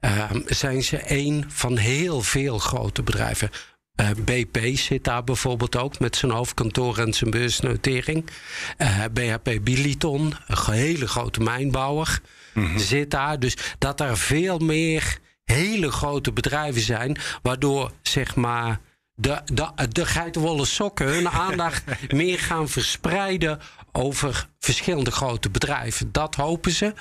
Uh, 0.00 0.30
zijn 0.46 0.82
ze 0.82 1.00
een 1.06 1.44
van 1.48 1.76
heel 1.76 2.22
veel 2.22 2.58
grote 2.58 3.02
bedrijven. 3.02 3.50
Uh, 4.00 4.10
eh, 4.10 4.16
BP 4.24 4.76
zit 4.76 5.04
daar 5.04 5.24
bijvoorbeeld 5.24 5.76
ook 5.76 5.98
met 5.98 6.16
zijn 6.16 6.32
hoofdkantoor 6.32 6.98
en 6.98 7.12
zijn 7.12 7.30
beursnotering. 7.30 8.30
Uh, 8.78 9.04
eh, 9.04 9.12
BHP 9.12 9.58
Biliton, 9.62 10.34
een 10.46 10.72
hele 10.72 11.08
grote 11.08 11.40
mijnbouwer, 11.40 12.20
mm 12.54 12.78
zit 12.78 13.10
daar. 13.10 13.38
Dus 13.38 13.56
dat 13.78 14.00
er 14.00 14.18
veel 14.18 14.58
meer 14.58 15.18
hele 15.44 15.90
grote 15.90 16.32
bedrijven 16.32 16.82
zijn, 16.82 17.18
waardoor 17.42 17.92
zeg 18.02 18.34
maar 18.34 18.80
de, 19.14 19.40
de, 19.44 19.68
de 19.88 20.06
geitenwolle 20.06 20.64
sokken 20.64 21.06
hun 21.06 21.28
aandacht 21.46 22.12
meer 22.12 22.38
gaan 22.38 22.68
verspreiden 22.68 23.60
over 23.92 24.48
verschillende 24.58 25.10
grote 25.10 25.50
bedrijven. 25.50 26.12
Dat 26.12 26.34
hopen 26.34 26.72
ze. 26.72 26.94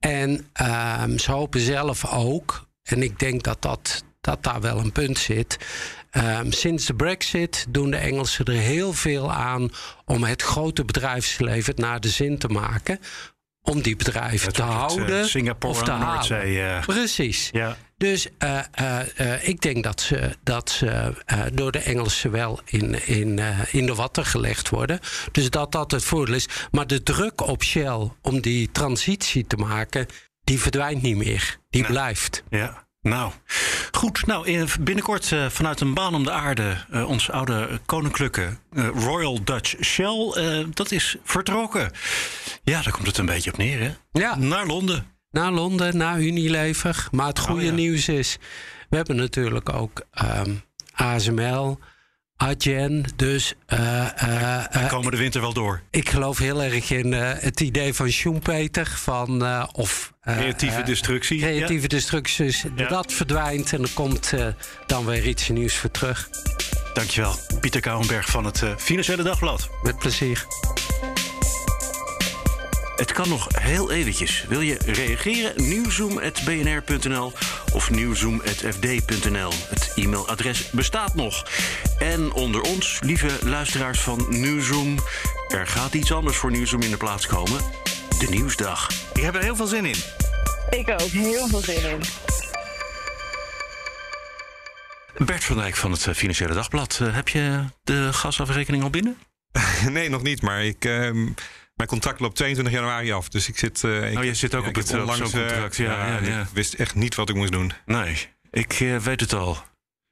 En 0.00 0.50
uh, 0.60 1.02
ze 1.16 1.32
hopen 1.32 1.60
zelf 1.60 2.12
ook, 2.12 2.66
en 2.82 3.02
ik 3.02 3.18
denk 3.18 3.42
dat, 3.42 3.62
dat, 3.62 4.04
dat 4.20 4.42
daar 4.42 4.60
wel 4.60 4.78
een 4.78 4.92
punt 4.92 5.18
zit. 5.18 5.58
Um, 6.12 6.52
sinds 6.52 6.86
de 6.86 6.94
Brexit 6.94 7.66
doen 7.68 7.90
de 7.90 7.96
Engelsen 7.96 8.44
er 8.44 8.52
heel 8.52 8.92
veel 8.92 9.32
aan 9.32 9.70
om 10.04 10.24
het 10.24 10.42
grote 10.42 10.84
bedrijfsleven 10.84 11.74
naar 11.76 12.00
de 12.00 12.08
zin 12.08 12.38
te 12.38 12.48
maken. 12.48 13.00
Om 13.62 13.82
die 13.82 13.96
bedrijven 13.96 14.52
te 14.52 14.62
houden 14.62 15.28
Singapore 15.28 15.72
of 15.72 15.82
te 15.82 15.90
halen. 15.90 16.50
Uh, 16.50 16.80
Precies. 16.80 17.48
Ja. 17.52 17.76
Dus 18.00 18.26
uh, 18.38 18.60
uh, 19.20 19.48
ik 19.48 19.60
denk 19.60 19.84
dat 19.84 20.00
ze, 20.00 20.36
dat 20.42 20.70
ze 20.70 21.14
door 21.52 21.72
de 21.72 21.78
Engelsen 21.78 22.30
wel 22.30 22.60
in, 22.64 23.06
in, 23.06 23.40
in 23.70 23.86
de 23.86 23.94
watten 23.94 24.26
gelegd 24.26 24.68
worden. 24.68 25.00
Dus 25.32 25.50
dat 25.50 25.72
dat 25.72 25.90
het 25.90 26.04
voordeel 26.04 26.34
is. 26.34 26.48
Maar 26.70 26.86
de 26.86 27.02
druk 27.02 27.40
op 27.40 27.62
Shell 27.62 28.10
om 28.22 28.40
die 28.40 28.70
transitie 28.72 29.46
te 29.46 29.56
maken, 29.56 30.06
die 30.44 30.60
verdwijnt 30.60 31.02
niet 31.02 31.16
meer. 31.16 31.58
Die 31.70 31.84
blijft. 31.84 32.42
Ja. 32.50 32.86
Nou, 33.02 33.32
goed. 33.92 34.26
Nou, 34.26 34.66
binnenkort 34.80 35.30
uh, 35.30 35.48
vanuit 35.48 35.80
een 35.80 35.94
baan 35.94 36.14
om 36.14 36.24
de 36.24 36.30
aarde, 36.30 36.76
uh, 36.92 37.08
ons 37.08 37.30
oude 37.30 37.80
koninklijke 37.86 38.56
uh, 38.72 38.88
Royal 38.94 39.44
Dutch 39.44 39.74
Shell, 39.84 40.34
dat 40.74 40.90
is 40.90 41.16
vertrokken. 41.24 41.90
Ja, 42.62 42.82
daar 42.82 42.92
komt 42.92 43.06
het 43.06 43.18
een 43.18 43.26
beetje 43.26 43.50
op 43.50 43.56
neer, 43.56 43.80
hè? 43.80 43.92
Ja. 44.12 44.36
Naar 44.36 44.66
Londen. 44.66 45.18
Naar 45.30 45.52
Londen, 45.52 45.96
naar 45.96 46.20
Unilever. 46.20 47.08
Maar 47.10 47.26
het 47.26 47.38
goede 47.38 47.60
oh, 47.60 47.66
ja. 47.66 47.74
nieuws 47.74 48.08
is, 48.08 48.38
we 48.88 48.96
hebben 48.96 49.16
natuurlijk 49.16 49.72
ook 49.72 50.02
um, 50.22 50.28
ehm, 50.28 50.54
ASML, 50.92 51.78
Adjen. 52.36 53.04
Dus. 53.16 53.54
Uh, 53.72 54.06
uh, 54.24 54.88
komen 54.88 55.10
de 55.10 55.16
winter 55.16 55.40
wel 55.40 55.52
door. 55.52 55.82
Ik 55.90 56.08
geloof 56.08 56.38
heel 56.38 56.62
erg 56.62 56.90
in 56.90 57.12
het 57.12 57.60
idee 57.60 57.94
van 57.94 58.10
Schumpeter. 58.10 58.86
Van, 58.86 59.42
of, 59.72 60.12
creatieve 60.20 60.82
destructie. 60.82 61.38
Creatieve 61.38 61.82
ja. 61.82 61.88
destructie. 61.88 62.56
Ja. 62.76 62.88
Dat 62.88 63.12
verdwijnt 63.12 63.72
en 63.72 63.82
er 63.82 63.90
komt 63.94 64.34
dan 64.86 65.06
weer 65.06 65.26
iets 65.26 65.48
nieuws 65.48 65.76
voor 65.76 65.90
terug. 65.90 66.28
Dankjewel, 66.94 67.34
Pieter 67.60 67.80
Kouwenberg 67.80 68.26
van 68.26 68.44
het 68.44 68.64
Financiële 68.76 69.22
Dagblad. 69.22 69.70
Met 69.82 69.98
plezier. 69.98 70.46
Het 73.00 73.12
kan 73.12 73.28
nog 73.28 73.46
heel 73.58 73.90
eventjes. 73.90 74.44
Wil 74.48 74.60
je 74.60 74.76
reageren? 74.86 75.52
Nieuwzoom.bnr.nl 75.56 77.32
of 77.72 77.90
nieuwzoom.fd.nl. 77.90 79.52
Het 79.68 79.92
e-mailadres 79.94 80.70
bestaat 80.70 81.14
nog. 81.14 81.46
En 81.98 82.32
onder 82.32 82.60
ons, 82.60 82.98
lieve 83.02 83.38
luisteraars 83.42 84.00
van 84.00 84.26
Nieuwzoom... 84.28 84.98
er 85.48 85.66
gaat 85.66 85.94
iets 85.94 86.12
anders 86.12 86.36
voor 86.36 86.50
Nieuwzoom 86.50 86.82
in 86.82 86.90
de 86.90 86.96
plaats 86.96 87.26
komen. 87.26 87.60
De 88.18 88.26
Nieuwsdag. 88.30 88.88
Ik 89.14 89.22
heb 89.22 89.34
er 89.34 89.42
heel 89.42 89.56
veel 89.56 89.66
zin 89.66 89.84
in. 89.84 89.96
Ik 90.70 90.90
ook, 90.90 91.00
heel 91.00 91.48
veel 91.48 91.60
zin 91.60 91.90
in. 91.90 92.00
Bert 95.26 95.44
van 95.44 95.56
Dijk 95.56 95.76
van 95.76 95.92
het 95.92 96.06
eh, 96.06 96.14
Financiële 96.14 96.54
Dagblad. 96.54 96.98
Uh, 97.02 97.14
heb 97.14 97.28
je 97.28 97.64
de 97.82 98.08
gasafrekening 98.12 98.82
al 98.82 98.90
binnen? 98.90 99.18
nee, 99.88 100.08
nog 100.08 100.22
niet. 100.22 100.42
Maar 100.42 100.64
ik... 100.64 100.84
Uh, 100.84 101.26
mijn 101.80 101.92
contract 101.92 102.20
loopt 102.20 102.36
22 102.36 102.74
januari 102.74 103.12
af. 103.12 103.28
Dus 103.28 103.48
ik 103.48 103.58
zit. 103.58 103.82
Uh, 103.82 104.10
ik, 104.10 104.18
oh, 104.18 104.24
je 104.24 104.34
zit 104.34 104.54
ook 104.54 104.66
op 104.66 104.74
het 104.74 104.92
onlangs, 104.92 105.20
contract. 105.20 105.76
Ja, 105.76 106.06
ja, 106.06 106.18
ja, 106.22 106.40
Ik 106.40 106.48
wist 106.52 106.74
echt 106.74 106.94
niet 106.94 107.14
wat 107.14 107.28
ik 107.28 107.34
moest 107.34 107.52
doen. 107.52 107.72
Nee, 107.86 108.28
ik 108.50 108.80
uh, 108.80 108.96
weet 108.96 109.20
het 109.20 109.32
al. 109.32 109.58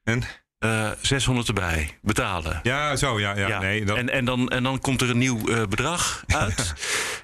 En? 0.02 0.22
Uh, 0.64 0.90
600 1.00 1.48
erbij 1.48 1.98
betalen. 2.02 2.60
Ja, 2.62 2.96
zo, 2.96 3.20
ja. 3.20 3.36
ja, 3.36 3.58
Nee, 3.58 3.84
dat... 3.84 3.96
en, 3.96 4.10
en, 4.10 4.24
dan, 4.24 4.48
en 4.48 4.62
dan 4.62 4.78
komt 4.78 5.00
er 5.00 5.10
een 5.10 5.18
nieuw 5.18 5.66
bedrag 5.68 6.24
uit. 6.26 6.74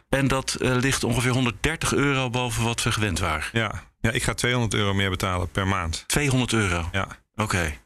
en 0.08 0.28
dat 0.28 0.56
ligt 0.60 1.04
ongeveer 1.04 1.30
130 1.30 1.94
euro 1.94 2.30
boven 2.30 2.64
wat 2.64 2.82
we 2.82 2.92
gewend 2.92 3.18
waren. 3.18 3.46
Ja. 3.52 3.82
ja, 4.00 4.10
ik 4.10 4.22
ga 4.22 4.34
200 4.34 4.74
euro 4.74 4.94
meer 4.94 5.10
betalen 5.10 5.50
per 5.50 5.66
maand. 5.66 6.04
200 6.06 6.52
euro? 6.52 6.88
Ja. 6.92 7.06
Oké. 7.34 7.42
Okay 7.42 7.78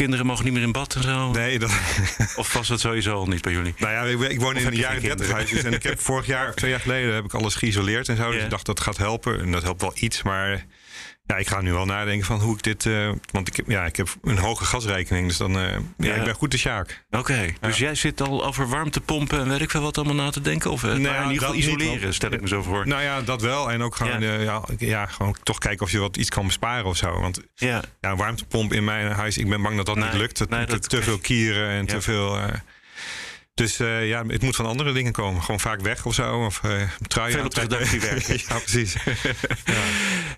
kinderen 0.00 0.26
mogen 0.26 0.44
niet 0.44 0.52
meer 0.54 0.62
in 0.62 0.72
bad 0.72 0.94
en 0.94 1.02
zo? 1.02 1.30
Nee. 1.30 1.58
Dat... 1.58 1.70
Of 2.36 2.52
was 2.52 2.68
dat 2.68 2.80
sowieso 2.80 3.14
al 3.14 3.26
niet 3.26 3.42
bij 3.42 3.52
jullie? 3.52 3.74
Nou 3.78 3.92
ja, 3.92 4.24
ik, 4.24 4.30
ik 4.30 4.40
woon 4.40 4.56
in 4.56 4.70
de 4.70 4.76
jaren 4.76 5.02
30 5.02 5.30
huisjes. 5.30 5.62
En 5.62 5.72
ik 5.72 5.82
heb 5.82 6.00
vorig 6.10 6.26
jaar, 6.26 6.54
twee 6.54 6.70
jaar 6.70 6.80
geleden, 6.80 7.14
heb 7.14 7.24
ik 7.24 7.34
alles 7.34 7.54
geïsoleerd 7.54 8.08
en 8.08 8.16
zo. 8.16 8.22
Dus 8.22 8.32
yeah. 8.32 8.44
ik 8.44 8.50
dacht 8.50 8.66
dat 8.66 8.80
gaat 8.80 8.96
helpen. 8.96 9.40
En 9.40 9.52
dat 9.52 9.62
helpt 9.62 9.80
wel 9.80 9.92
iets. 9.94 10.22
Maar 10.22 10.66
ja, 11.30 11.36
ik 11.36 11.48
ga 11.48 11.60
nu 11.60 11.72
wel 11.72 11.84
nadenken 11.84 12.26
van 12.26 12.40
hoe 12.40 12.54
ik 12.54 12.62
dit. 12.62 12.84
Uh, 12.84 13.12
want 13.32 13.58
ik, 13.58 13.66
ja, 13.66 13.84
ik 13.84 13.96
heb 13.96 14.08
een 14.22 14.38
hoge 14.38 14.64
gasrekening. 14.64 15.26
Dus 15.26 15.36
dan. 15.36 15.56
Uh, 15.56 15.72
ja, 15.72 15.80
ja, 15.96 16.14
ik 16.14 16.24
ben 16.24 16.34
goed 16.34 16.50
de 16.50 16.58
sjaak. 16.58 17.04
Oké. 17.10 17.18
Okay, 17.18 17.56
dus 17.60 17.78
jij 17.78 17.94
zit 17.94 18.20
al 18.20 18.44
over 18.44 18.68
warmtepompen 18.68 19.40
en 19.40 19.48
weet 19.48 19.60
ik 19.60 19.70
veel 19.70 19.80
wat 19.80 19.96
allemaal 19.98 20.24
na 20.24 20.30
te 20.30 20.40
denken? 20.40 20.70
Of 20.70 20.82
uh, 20.82 20.88
nou, 20.88 21.16
in 21.16 21.22
ieder 21.22 21.38
geval 21.38 21.54
isoleren, 21.54 22.04
niet, 22.04 22.14
stel 22.14 22.32
ik 22.32 22.40
me 22.40 22.48
zo 22.48 22.62
voor. 22.62 22.86
Nou 22.86 23.02
ja, 23.02 23.22
dat 23.22 23.42
wel. 23.42 23.70
En 23.70 23.82
ook 23.82 23.96
gewoon, 23.96 24.20
ja. 24.20 24.34
ja. 24.34 24.62
Ja, 24.78 25.06
gewoon 25.06 25.36
toch 25.42 25.58
kijken 25.58 25.86
of 25.86 25.92
je 25.92 25.98
wat 25.98 26.16
iets 26.16 26.30
kan 26.30 26.46
besparen 26.46 26.86
of 26.86 26.96
zo. 26.96 27.20
Want 27.20 27.40
ja, 27.54 27.82
ja 28.00 28.10
een 28.10 28.16
warmtepomp 28.16 28.72
in 28.72 28.84
mijn 28.84 29.12
huis, 29.12 29.38
ik 29.38 29.48
ben 29.48 29.62
bang 29.62 29.76
dat 29.76 29.86
dat 29.86 29.96
nee, 29.96 30.04
niet 30.04 30.14
lukt. 30.14 30.38
Dat, 30.38 30.48
nee, 30.48 30.66
dat 30.66 30.88
te 30.88 31.02
veel 31.02 31.18
kieren 31.18 31.68
en 31.68 31.86
te 31.86 32.00
veel. 32.00 32.38
Dus 33.60 33.80
uh, 33.80 34.08
ja, 34.08 34.24
het 34.26 34.42
moet 34.42 34.56
van 34.56 34.66
andere 34.66 34.92
dingen 34.92 35.12
komen. 35.12 35.42
Gewoon 35.42 35.60
vaak 35.60 35.80
weg 35.80 36.06
of 36.06 36.14
zo. 36.14 36.44
Of 36.44 36.60
uh, 36.64 36.82
trui 37.06 37.32
Veel 37.32 37.44
op 37.44 37.54
de 37.54 37.60
redactie 37.60 38.00
werken. 38.10 38.38
ja, 38.48 38.58
precies. 38.58 38.92
ja. 39.64 39.82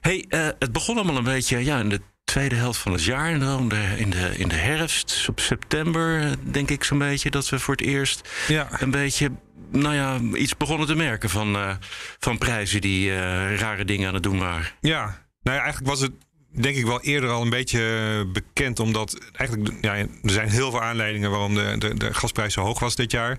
Hey, 0.01 0.25
uh, 0.29 0.49
het 0.59 0.73
begon 0.73 0.97
allemaal 0.97 1.17
een 1.17 1.25
beetje 1.25 1.65
ja, 1.65 1.79
in 1.79 1.89
de 1.89 2.01
tweede 2.25 2.55
helft 2.55 2.79
van 2.79 2.93
het 2.93 3.05
jaar. 3.05 3.31
In 3.31 3.39
de, 3.39 3.95
in 3.97 4.11
de, 4.11 4.35
in 4.37 4.49
de 4.49 4.55
herfst, 4.55 5.27
op 5.29 5.41
september, 5.41 6.35
denk 6.53 6.71
ik 6.71 6.85
zo'n 6.85 6.99
beetje... 6.99 7.31
dat 7.31 7.49
we 7.49 7.59
voor 7.59 7.75
het 7.75 7.85
eerst 7.85 8.29
ja. 8.49 8.69
een 8.81 8.91
beetje 8.91 9.31
nou 9.71 9.95
ja, 9.95 10.19
iets 10.35 10.57
begonnen 10.57 10.87
te 10.87 10.95
merken 10.95 11.31
van, 11.31 11.79
van 12.19 12.39
prijzen 12.39 12.81
die 12.81 13.17
rare 13.57 13.85
dingen 13.85 14.09
aan 14.09 14.15
het 14.15 14.23
doen 14.23 14.39
waren. 14.39 14.67
Ja, 14.81 15.05
nou 15.43 15.57
ja, 15.57 15.63
eigenlijk 15.63 15.87
was 15.87 16.01
het 16.01 16.13
denk 16.53 16.77
ik 16.77 16.87
wel 16.87 17.01
eerder 17.01 17.31
al 17.31 17.43
een 17.43 17.51
beetje 17.51 18.27
bekend. 18.33 18.81
Omdat 18.81 19.19
eigenlijk, 19.33 19.75
ja, 19.81 19.95
er 19.95 20.09
zijn 20.23 20.49
heel 20.49 20.71
veel 20.71 20.83
aanleidingen 20.83 21.31
waarom 21.31 21.55
de, 21.55 21.75
de, 21.79 21.95
de 21.95 22.15
gasprijs 22.15 22.53
zo 22.53 22.63
hoog 22.63 22.79
was 22.79 22.95
dit 22.95 23.11
jaar. 23.11 23.39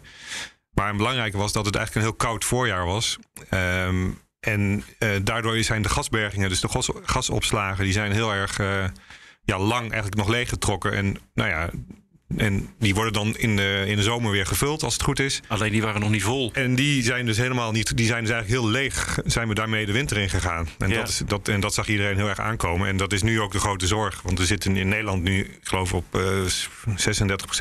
Maar 0.73 0.89
een 0.89 0.97
belangrijke 0.97 1.37
was 1.37 1.53
dat 1.53 1.65
het 1.65 1.75
eigenlijk 1.75 2.05
een 2.05 2.11
heel 2.11 2.27
koud 2.27 2.45
voorjaar 2.45 2.85
was. 2.85 3.17
Um, 3.49 4.21
en 4.39 4.83
uh, 4.99 5.09
daardoor 5.23 5.63
zijn 5.63 5.81
de 5.81 5.89
gasbergingen, 5.89 6.49
dus 6.49 6.59
de 6.59 6.69
gas, 6.69 6.89
gasopslagen, 7.03 7.83
die 7.83 7.93
zijn 7.93 8.11
heel 8.11 8.33
erg 8.33 8.59
uh, 8.59 8.83
ja, 9.43 9.59
lang 9.59 9.81
eigenlijk 9.81 10.15
nog 10.15 10.27
leeggetrokken. 10.27 10.93
En 10.93 11.17
nou 11.33 11.49
ja, 11.49 11.69
en 12.37 12.69
die 12.79 12.93
worden 12.95 13.13
dan 13.13 13.37
in 13.37 13.55
de, 13.55 13.83
in 13.87 13.95
de 13.95 14.03
zomer 14.03 14.31
weer 14.31 14.45
gevuld, 14.45 14.83
als 14.83 14.93
het 14.93 15.03
goed 15.03 15.19
is. 15.19 15.41
Alleen 15.47 15.71
die 15.71 15.81
waren 15.81 16.01
nog 16.01 16.09
niet 16.09 16.23
vol. 16.23 16.51
En 16.53 16.75
die 16.75 17.03
zijn 17.03 17.25
dus 17.25 17.37
helemaal 17.37 17.71
niet, 17.71 17.97
die 17.97 18.05
zijn 18.05 18.23
dus 18.23 18.31
eigenlijk 18.31 18.61
heel 18.61 18.71
leeg, 18.71 19.19
zijn 19.25 19.47
we 19.47 19.53
daarmee 19.53 19.85
de 19.85 19.91
winter 19.91 20.17
in 20.17 20.29
gegaan. 20.29 20.67
En, 20.77 20.89
ja. 20.89 20.95
dat, 20.95 21.07
is, 21.09 21.21
dat, 21.27 21.47
en 21.47 21.59
dat 21.59 21.73
zag 21.73 21.87
iedereen 21.87 22.15
heel 22.15 22.29
erg 22.29 22.39
aankomen. 22.39 22.87
En 22.87 22.97
dat 22.97 23.13
is 23.13 23.21
nu 23.21 23.41
ook 23.41 23.51
de 23.51 23.59
grote 23.59 23.87
zorg. 23.87 24.21
Want 24.21 24.39
we 24.39 24.45
zitten 24.45 24.75
in 24.75 24.87
Nederland 24.87 25.23
nu, 25.23 25.39
ik 25.39 25.59
geloof, 25.63 25.93
op 25.93 26.05
uh, 26.15 26.21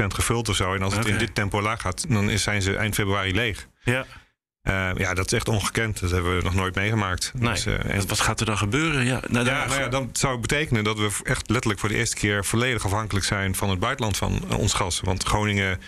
36% 0.02 0.06
gevuld 0.06 0.48
of 0.48 0.56
zo. 0.56 0.74
En 0.74 0.82
als 0.82 0.96
het 0.96 1.06
in 1.06 1.18
dit 1.18 1.34
tempo 1.34 1.62
laag 1.62 1.80
gaat, 1.80 2.04
dan 2.08 2.38
zijn 2.38 2.62
ze 2.62 2.76
eind 2.76 2.94
februari 2.94 3.34
leeg. 3.34 3.66
Ja. 3.84 4.06
Uh, 4.68 4.90
ja, 4.94 5.14
dat 5.14 5.26
is 5.26 5.32
echt 5.32 5.48
ongekend. 5.48 6.00
Dat 6.00 6.10
hebben 6.10 6.36
we 6.36 6.42
nog 6.42 6.54
nooit 6.54 6.74
meegemaakt. 6.74 7.32
Nee. 7.34 7.52
Dus, 7.52 7.66
uh, 7.66 7.94
en 7.94 8.08
wat 8.08 8.20
gaat 8.20 8.40
er 8.40 8.46
dan 8.46 8.58
gebeuren? 8.58 9.04
Ja, 9.04 9.20
nou, 9.28 9.46
ja, 9.46 9.66
nou 9.66 9.80
ja, 9.80 9.88
dan 9.88 10.10
zou 10.12 10.32
het 10.32 10.40
betekenen 10.40 10.84
dat 10.84 10.98
we 10.98 11.10
echt 11.22 11.50
letterlijk 11.50 11.80
voor 11.80 11.88
de 11.88 11.94
eerste 11.94 12.16
keer 12.16 12.44
volledig 12.44 12.84
afhankelijk 12.84 13.26
zijn 13.26 13.54
van 13.54 13.70
het 13.70 13.78
buitenland 13.78 14.16
van 14.16 14.44
uh, 14.50 14.58
ons 14.58 14.72
gas. 14.74 15.00
Want 15.00 15.22
Groningen, 15.22 15.80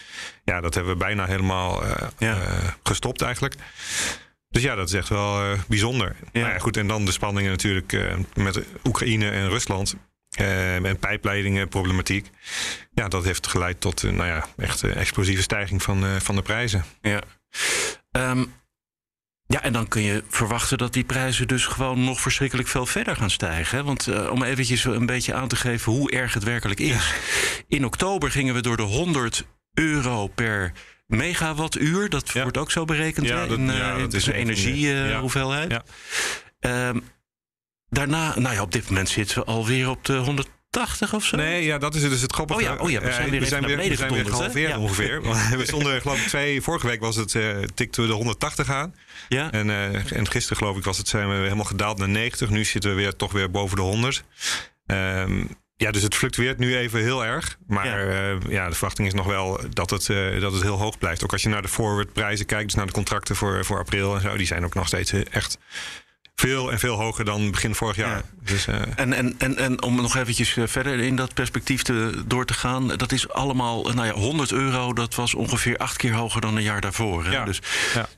ja, 0.44 0.60
dat 0.60 0.74
hebben 0.74 0.92
we 0.92 0.98
bijna 0.98 1.26
helemaal 1.26 1.82
ja. 2.18 2.38
gestopt 2.82 3.22
eigenlijk. 3.22 3.54
Dus 4.48 4.62
ja, 4.62 4.74
dat 4.74 4.88
is 4.88 4.94
echt 4.94 5.08
wel 5.08 5.56
bijzonder. 5.68 6.16
Ja. 6.32 6.40
Nou 6.40 6.52
ja, 6.52 6.58
goed, 6.58 6.76
en 6.76 6.86
dan 6.86 7.04
de 7.04 7.12
spanningen 7.12 7.50
natuurlijk 7.50 8.12
met 8.34 8.60
Oekraïne 8.84 9.30
en 9.30 9.48
Rusland. 9.48 9.94
en 10.36 10.98
pijpleidingen, 10.98 11.68
problematiek. 11.68 12.30
Ja, 12.92 13.08
dat 13.08 13.24
heeft 13.24 13.46
geleid 13.46 13.80
tot 13.80 14.02
nou 14.02 14.26
ja, 14.26 14.46
echt 14.56 14.82
explosieve 14.82 15.42
stijging 15.42 15.82
van, 15.82 16.04
van 16.20 16.36
de 16.36 16.42
prijzen. 16.42 16.84
Ja. 17.02 17.20
Um, 18.12 18.52
ja, 19.54 19.62
en 19.62 19.72
dan 19.72 19.88
kun 19.88 20.02
je 20.02 20.24
verwachten 20.28 20.78
dat 20.78 20.92
die 20.92 21.04
prijzen 21.04 21.48
dus 21.48 21.66
gewoon 21.66 22.04
nog 22.04 22.20
verschrikkelijk 22.20 22.68
veel 22.68 22.86
verder 22.86 23.16
gaan 23.16 23.30
stijgen. 23.30 23.84
Want 23.84 24.06
uh, 24.06 24.30
om 24.30 24.42
eventjes 24.42 24.84
een 24.84 25.06
beetje 25.06 25.34
aan 25.34 25.48
te 25.48 25.56
geven 25.56 25.92
hoe 25.92 26.10
erg 26.10 26.34
het 26.34 26.42
werkelijk 26.42 26.80
is. 26.80 27.14
In 27.68 27.84
oktober 27.84 28.30
gingen 28.30 28.54
we 28.54 28.62
door 28.62 28.76
de 28.76 28.82
100 28.82 29.46
euro 29.74 30.26
per 30.26 30.72
megawattuur. 31.06 32.08
Dat 32.08 32.30
ja. 32.30 32.42
wordt 32.42 32.56
ook 32.56 32.70
zo 32.70 32.84
berekend 32.84 33.26
ja, 33.26 33.46
dat, 33.46 33.58
in, 33.58 33.68
uh, 33.68 33.78
ja, 33.78 33.98
dat 33.98 34.12
is 34.12 34.26
een 34.26 34.32
energiehoeveelheid. 34.32 35.72
Uh, 36.60 36.86
um, 36.86 37.02
daarna, 37.88 38.38
nou 38.38 38.54
ja, 38.54 38.62
op 38.62 38.72
dit 38.72 38.88
moment 38.88 39.08
zitten 39.08 39.38
we 39.38 39.44
alweer 39.44 39.88
op 39.88 40.04
de 40.04 40.16
100 40.16 40.48
80 40.74 41.14
of 41.14 41.24
zo? 41.24 41.36
Nee, 41.36 41.64
ja, 41.64 41.78
dat 41.78 41.94
is 41.94 42.02
dus 42.02 42.20
het 42.20 42.32
grappige. 42.32 42.58
Oh 42.58 42.64
ja, 42.64 42.76
oh 42.76 42.90
ja 42.90 43.00
we 43.00 43.12
zijn 43.12 43.30
weer, 43.30 43.40
we 43.40 43.46
zijn 43.46 43.66
weer, 43.66 43.76
we 43.76 43.96
zijn 43.96 44.12
weer 44.12 44.26
gehalveerd 44.26 44.76
ongeveer. 44.76 45.22
we 45.58 45.66
stonden, 45.66 46.00
geloof 46.00 46.20
ik, 46.20 46.28
twee... 46.28 46.62
Vorige 46.62 46.86
week 46.86 47.00
was 47.00 47.16
het, 47.16 47.34
uh, 47.34 47.62
tikten 47.74 48.02
we 48.02 48.08
de 48.08 48.14
180 48.14 48.70
aan. 48.70 48.94
Ja. 49.28 49.52
En, 49.52 49.68
uh, 49.68 50.12
en 50.12 50.28
gisteren, 50.28 50.56
geloof 50.56 50.76
ik, 50.76 50.84
was 50.84 50.98
het, 50.98 51.08
zijn 51.08 51.28
we 51.28 51.34
helemaal 51.34 51.64
gedaald 51.64 51.98
naar 51.98 52.08
90. 52.08 52.50
Nu 52.50 52.64
zitten 52.64 52.90
we 52.90 52.96
weer 52.96 53.16
toch 53.16 53.32
weer 53.32 53.50
boven 53.50 53.76
de 53.76 53.82
100. 53.82 54.24
Um, 54.86 55.48
ja, 55.76 55.90
dus 55.90 56.02
het 56.02 56.14
fluctueert 56.14 56.58
nu 56.58 56.76
even 56.76 57.00
heel 57.00 57.24
erg. 57.24 57.58
Maar 57.66 57.86
ja, 57.86 58.32
uh, 58.32 58.40
ja 58.48 58.68
de 58.68 58.74
verwachting 58.74 59.08
is 59.08 59.14
nog 59.14 59.26
wel 59.26 59.60
dat 59.70 59.90
het, 59.90 60.08
uh, 60.08 60.40
dat 60.40 60.52
het 60.52 60.62
heel 60.62 60.78
hoog 60.78 60.98
blijft. 60.98 61.24
Ook 61.24 61.32
als 61.32 61.42
je 61.42 61.48
naar 61.48 61.62
de 61.62 61.68
forwardprijzen 61.68 62.46
kijkt, 62.46 62.64
dus 62.64 62.74
naar 62.74 62.86
de 62.86 62.92
contracten 62.92 63.36
voor, 63.36 63.64
voor 63.64 63.78
april 63.78 64.14
en 64.14 64.20
zo, 64.20 64.36
die 64.36 64.46
zijn 64.46 64.64
ook 64.64 64.74
nog 64.74 64.86
steeds 64.86 65.12
echt 65.12 65.58
veel 66.34 66.72
en 66.72 66.78
veel 66.78 66.94
hoger 66.94 67.24
dan 67.24 67.50
begin 67.50 67.74
vorig 67.74 67.96
jaar. 67.96 68.22
Dus, 68.42 68.66
uh... 68.66 68.74
en, 68.96 69.12
en, 69.12 69.34
en, 69.38 69.56
en 69.56 69.82
om 69.82 69.96
nog 69.96 70.16
eventjes 70.16 70.56
eh, 70.56 70.66
verder 70.66 70.98
in 70.98 71.16
dat 71.16 71.34
perspectief 71.34 71.82
te, 71.82 72.22
door 72.26 72.46
te 72.46 72.54
gaan. 72.54 72.88
Dat 72.88 73.12
is 73.12 73.28
allemaal, 73.28 73.82
nou 73.82 74.06
ja, 74.06 74.12
100 74.12 74.52
euro, 74.52 74.92
dat 74.92 75.14
was 75.14 75.34
ongeveer 75.34 75.76
acht 75.76 75.96
keer 75.96 76.12
hoger 76.12 76.40
dan 76.40 76.56
een 76.56 76.62
jaar 76.62 76.80
daarvoor. 76.80 77.24
Hè? 77.24 77.30
Ja. 77.30 77.44
Dus 77.44 77.62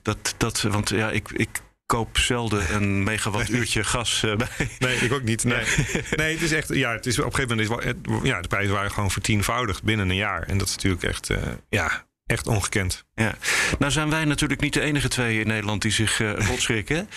Dat, 0.03 0.35
dat, 0.37 0.61
want 0.63 0.89
ja, 0.89 1.11
ik, 1.11 1.29
ik 1.31 1.49
koop 1.87 2.19
zelden 2.19 2.75
een 2.75 3.03
megawattuurtje 3.03 3.85
gas 3.85 4.23
uh, 4.25 4.37
bij. 4.37 4.49
Nee, 4.79 4.97
ik 4.97 5.13
ook 5.13 5.23
niet. 5.23 5.45
Nee. 5.45 5.65
nee, 6.17 6.33
het 6.33 6.43
is 6.43 6.53
echt. 6.53 6.69
Ja, 6.69 6.93
het 6.93 7.07
is 7.07 7.19
op 7.19 7.25
een 7.25 7.35
gegeven 7.35 7.69
moment. 7.69 7.97
Is 7.97 8.29
ja, 8.29 8.41
de 8.41 8.49
prijzen 8.49 8.75
waren 8.75 8.91
gewoon 8.91 9.11
vertienvoudigd 9.11 9.83
binnen 9.83 10.09
een 10.09 10.17
jaar. 10.17 10.43
En 10.43 10.59
dat 10.59 10.69
is 10.69 10.75
natuurlijk 10.75 11.03
echt. 11.03 11.31
Uh, 11.31 11.39
ja, 11.69 12.07
echt 12.27 12.47
ongekend. 12.47 13.05
Ja. 13.15 13.35
Nou 13.79 13.93
zijn 13.93 14.11
wij 14.11 14.25
natuurlijk 14.25 14.61
niet 14.61 14.73
de 14.73 14.81
enige 14.81 15.09
twee 15.09 15.41
in 15.41 15.47
Nederland 15.47 15.83
die 15.83 15.91
zich 15.91 16.21
uh, 16.21 16.33
rotschrikken. 16.33 17.09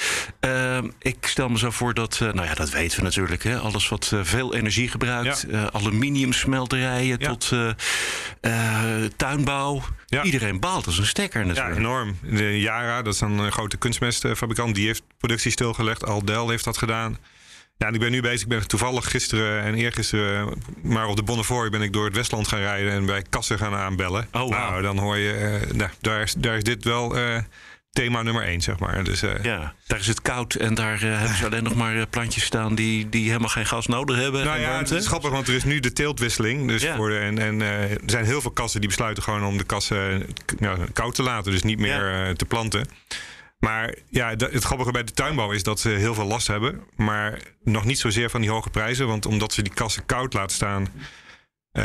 Uh, 0.45 0.77
ik 0.99 1.17
stel 1.27 1.49
me 1.49 1.57
zo 1.57 1.69
voor 1.69 1.93
dat, 1.93 2.19
uh, 2.23 2.31
nou 2.33 2.47
ja, 2.47 2.53
dat 2.53 2.69
weten 2.69 2.97
we 2.97 3.03
natuurlijk. 3.03 3.43
Hè, 3.43 3.57
alles 3.57 3.89
wat 3.89 4.11
uh, 4.13 4.19
veel 4.23 4.55
energie 4.55 4.87
gebruikt. 4.87 5.45
Ja. 5.49 5.69
aluminiumsmelterijen 5.71 7.17
ja. 7.19 7.35
tot 7.35 7.53
tuinbouw. 9.17 9.81
Ja. 10.05 10.23
Iedereen 10.23 10.59
baalt 10.59 10.85
als 10.85 10.97
een 10.97 11.05
stekker 11.05 11.45
natuurlijk. 11.45 11.75
Ja, 11.75 11.79
enorm. 11.79 12.17
De 12.21 12.59
Yara, 12.59 13.01
dat 13.01 13.13
is 13.13 13.21
een 13.21 13.51
grote 13.51 13.77
kunstmestfabrikant, 13.77 14.75
die 14.75 14.85
heeft 14.85 15.03
productie 15.17 15.51
stilgelegd. 15.51 16.05
Aldel 16.05 16.49
heeft 16.49 16.63
dat 16.63 16.77
gedaan. 16.77 17.17
Ja, 17.79 17.87
en 17.87 17.93
ik 17.93 17.99
ben 17.99 18.11
nu 18.11 18.21
bezig. 18.21 18.41
Ik 18.41 18.47
ben 18.47 18.67
toevallig 18.67 19.09
gisteren 19.09 19.63
en 19.63 19.75
eergisteren, 19.75 20.53
maar 20.81 21.07
op 21.07 21.15
de 21.15 21.23
Bonnefoy 21.23 21.69
ben 21.69 21.81
ik 21.81 21.93
door 21.93 22.05
het 22.05 22.15
Westland 22.15 22.47
gaan 22.47 22.59
rijden 22.59 22.91
en 22.91 23.05
bij 23.05 23.23
kassen 23.29 23.57
gaan 23.57 23.75
aanbellen. 23.75 24.27
Oh, 24.31 24.41
wow. 24.41 24.51
Nou, 24.51 24.81
dan 24.81 24.97
hoor 24.97 25.17
je, 25.17 25.61
uh, 25.63 25.71
nou, 25.71 25.89
daar, 26.01 26.21
is, 26.21 26.33
daar 26.33 26.55
is 26.55 26.63
dit 26.63 26.83
wel 26.83 27.17
uh, 27.17 27.37
thema 27.91 28.21
nummer 28.21 28.43
één, 28.43 28.61
zeg 28.61 28.79
maar. 28.79 29.03
Dus, 29.03 29.23
uh, 29.23 29.43
ja, 29.43 29.73
daar 29.87 29.99
is 29.99 30.07
het 30.07 30.21
koud 30.21 30.53
en 30.53 30.73
daar 30.73 30.99
hebben 30.99 31.37
ze 31.37 31.45
alleen 31.45 31.63
nog 31.63 31.75
maar 31.75 32.07
plantjes 32.07 32.43
staan 32.43 32.75
die, 32.75 33.09
die 33.09 33.27
helemaal 33.27 33.49
geen 33.49 33.65
gas 33.65 33.87
nodig 33.87 34.15
hebben. 34.15 34.45
Nou 34.45 34.59
ja, 34.59 34.77
het 34.77 34.91
is 34.91 35.07
grappig, 35.07 35.31
want 35.31 35.47
er 35.47 35.55
is 35.55 35.63
nu 35.63 35.79
de 35.79 35.93
teeltwisseling. 35.93 36.67
Dus 36.67 36.81
ja. 36.81 36.95
voor 36.95 37.09
de, 37.09 37.17
en 37.17 37.37
en 37.37 37.61
er 37.61 37.99
zijn 38.05 38.25
heel 38.25 38.41
veel 38.41 38.51
kassen 38.51 38.79
die 38.79 38.89
besluiten 38.89 39.23
gewoon 39.23 39.45
om 39.45 39.57
de 39.57 39.63
kassen 39.63 40.25
nou, 40.57 40.79
koud 40.93 41.15
te 41.15 41.23
laten, 41.23 41.51
dus 41.51 41.63
niet 41.63 41.79
meer 41.79 42.11
ja. 42.11 42.33
te 42.33 42.45
planten. 42.45 42.87
Maar 43.59 43.95
ja, 44.09 44.29
het 44.29 44.63
grappige 44.63 44.91
bij 44.91 45.03
de 45.03 45.11
tuinbouw 45.11 45.51
is 45.51 45.63
dat 45.63 45.79
ze 45.79 45.89
heel 45.89 46.13
veel 46.13 46.25
last 46.25 46.47
hebben. 46.47 46.83
Maar 46.95 47.39
nog 47.63 47.85
niet 47.85 47.99
zozeer 47.99 48.29
van 48.29 48.41
die 48.41 48.49
hoge 48.49 48.69
prijzen. 48.69 49.07
Want 49.07 49.25
omdat 49.25 49.53
ze 49.53 49.61
die 49.61 49.73
kassen 49.73 50.05
koud 50.05 50.33
laten 50.33 50.55
staan, 50.55 50.87
uh, 51.73 51.83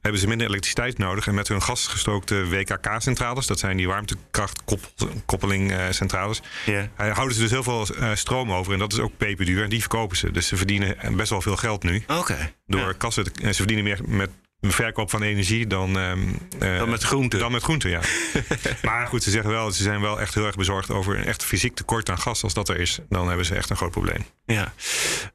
hebben 0.00 0.20
ze 0.20 0.26
minder 0.26 0.46
elektriciteit 0.46 0.98
nodig. 0.98 1.26
En 1.26 1.34
met 1.34 1.48
hun 1.48 1.62
gasgestookte 1.62 2.48
WKK-centrales, 2.48 3.46
dat 3.46 3.58
zijn 3.58 3.76
die 3.76 3.86
warmtekrachtkoppeling-centrales, 3.86 6.42
yeah. 6.66 6.86
houden 6.96 7.34
ze 7.34 7.40
dus 7.40 7.50
heel 7.50 7.62
veel 7.62 7.86
uh, 7.98 8.14
stroom 8.14 8.52
over. 8.52 8.72
En 8.72 8.78
dat 8.78 8.92
is 8.92 8.98
ook 8.98 9.16
peperduur. 9.16 9.62
En 9.62 9.70
die 9.70 9.80
verkopen 9.80 10.16
ze. 10.16 10.30
Dus 10.30 10.46
ze 10.46 10.56
verdienen 10.56 11.16
best 11.16 11.30
wel 11.30 11.42
veel 11.42 11.56
geld 11.56 11.82
nu. 11.82 12.02
Okay. 12.06 12.54
Door 12.66 12.80
ja. 12.80 12.92
kassen. 12.92 13.24
Te, 13.24 13.30
en 13.42 13.54
ze 13.54 13.62
verdienen 13.62 13.84
meer 13.84 14.00
met 14.06 14.30
verkoop 14.60 15.10
van 15.10 15.22
energie 15.22 15.66
dan, 15.66 15.96
um, 15.96 16.38
uh, 16.62 16.78
dan 16.78 16.90
met 16.90 17.02
groenten. 17.02 17.38
Dan 17.38 17.52
met 17.52 17.62
groenten, 17.62 17.90
ja. 17.90 18.00
maar 18.82 19.06
goed, 19.06 19.22
ze 19.22 19.30
zeggen 19.30 19.50
wel, 19.50 19.70
ze 19.70 19.82
zijn 19.82 20.00
wel 20.00 20.20
echt 20.20 20.34
heel 20.34 20.46
erg 20.46 20.56
bezorgd 20.56 20.90
over 20.90 21.18
een 21.18 21.24
echt 21.24 21.44
fysiek 21.44 21.74
tekort 21.74 22.10
aan 22.10 22.18
gas. 22.18 22.42
Als 22.42 22.54
dat 22.54 22.68
er 22.68 22.80
is, 22.80 22.98
dan 23.08 23.28
hebben 23.28 23.46
ze 23.46 23.54
echt 23.54 23.70
een 23.70 23.76
groot 23.76 23.90
probleem. 23.90 24.24
Ja. 24.46 24.72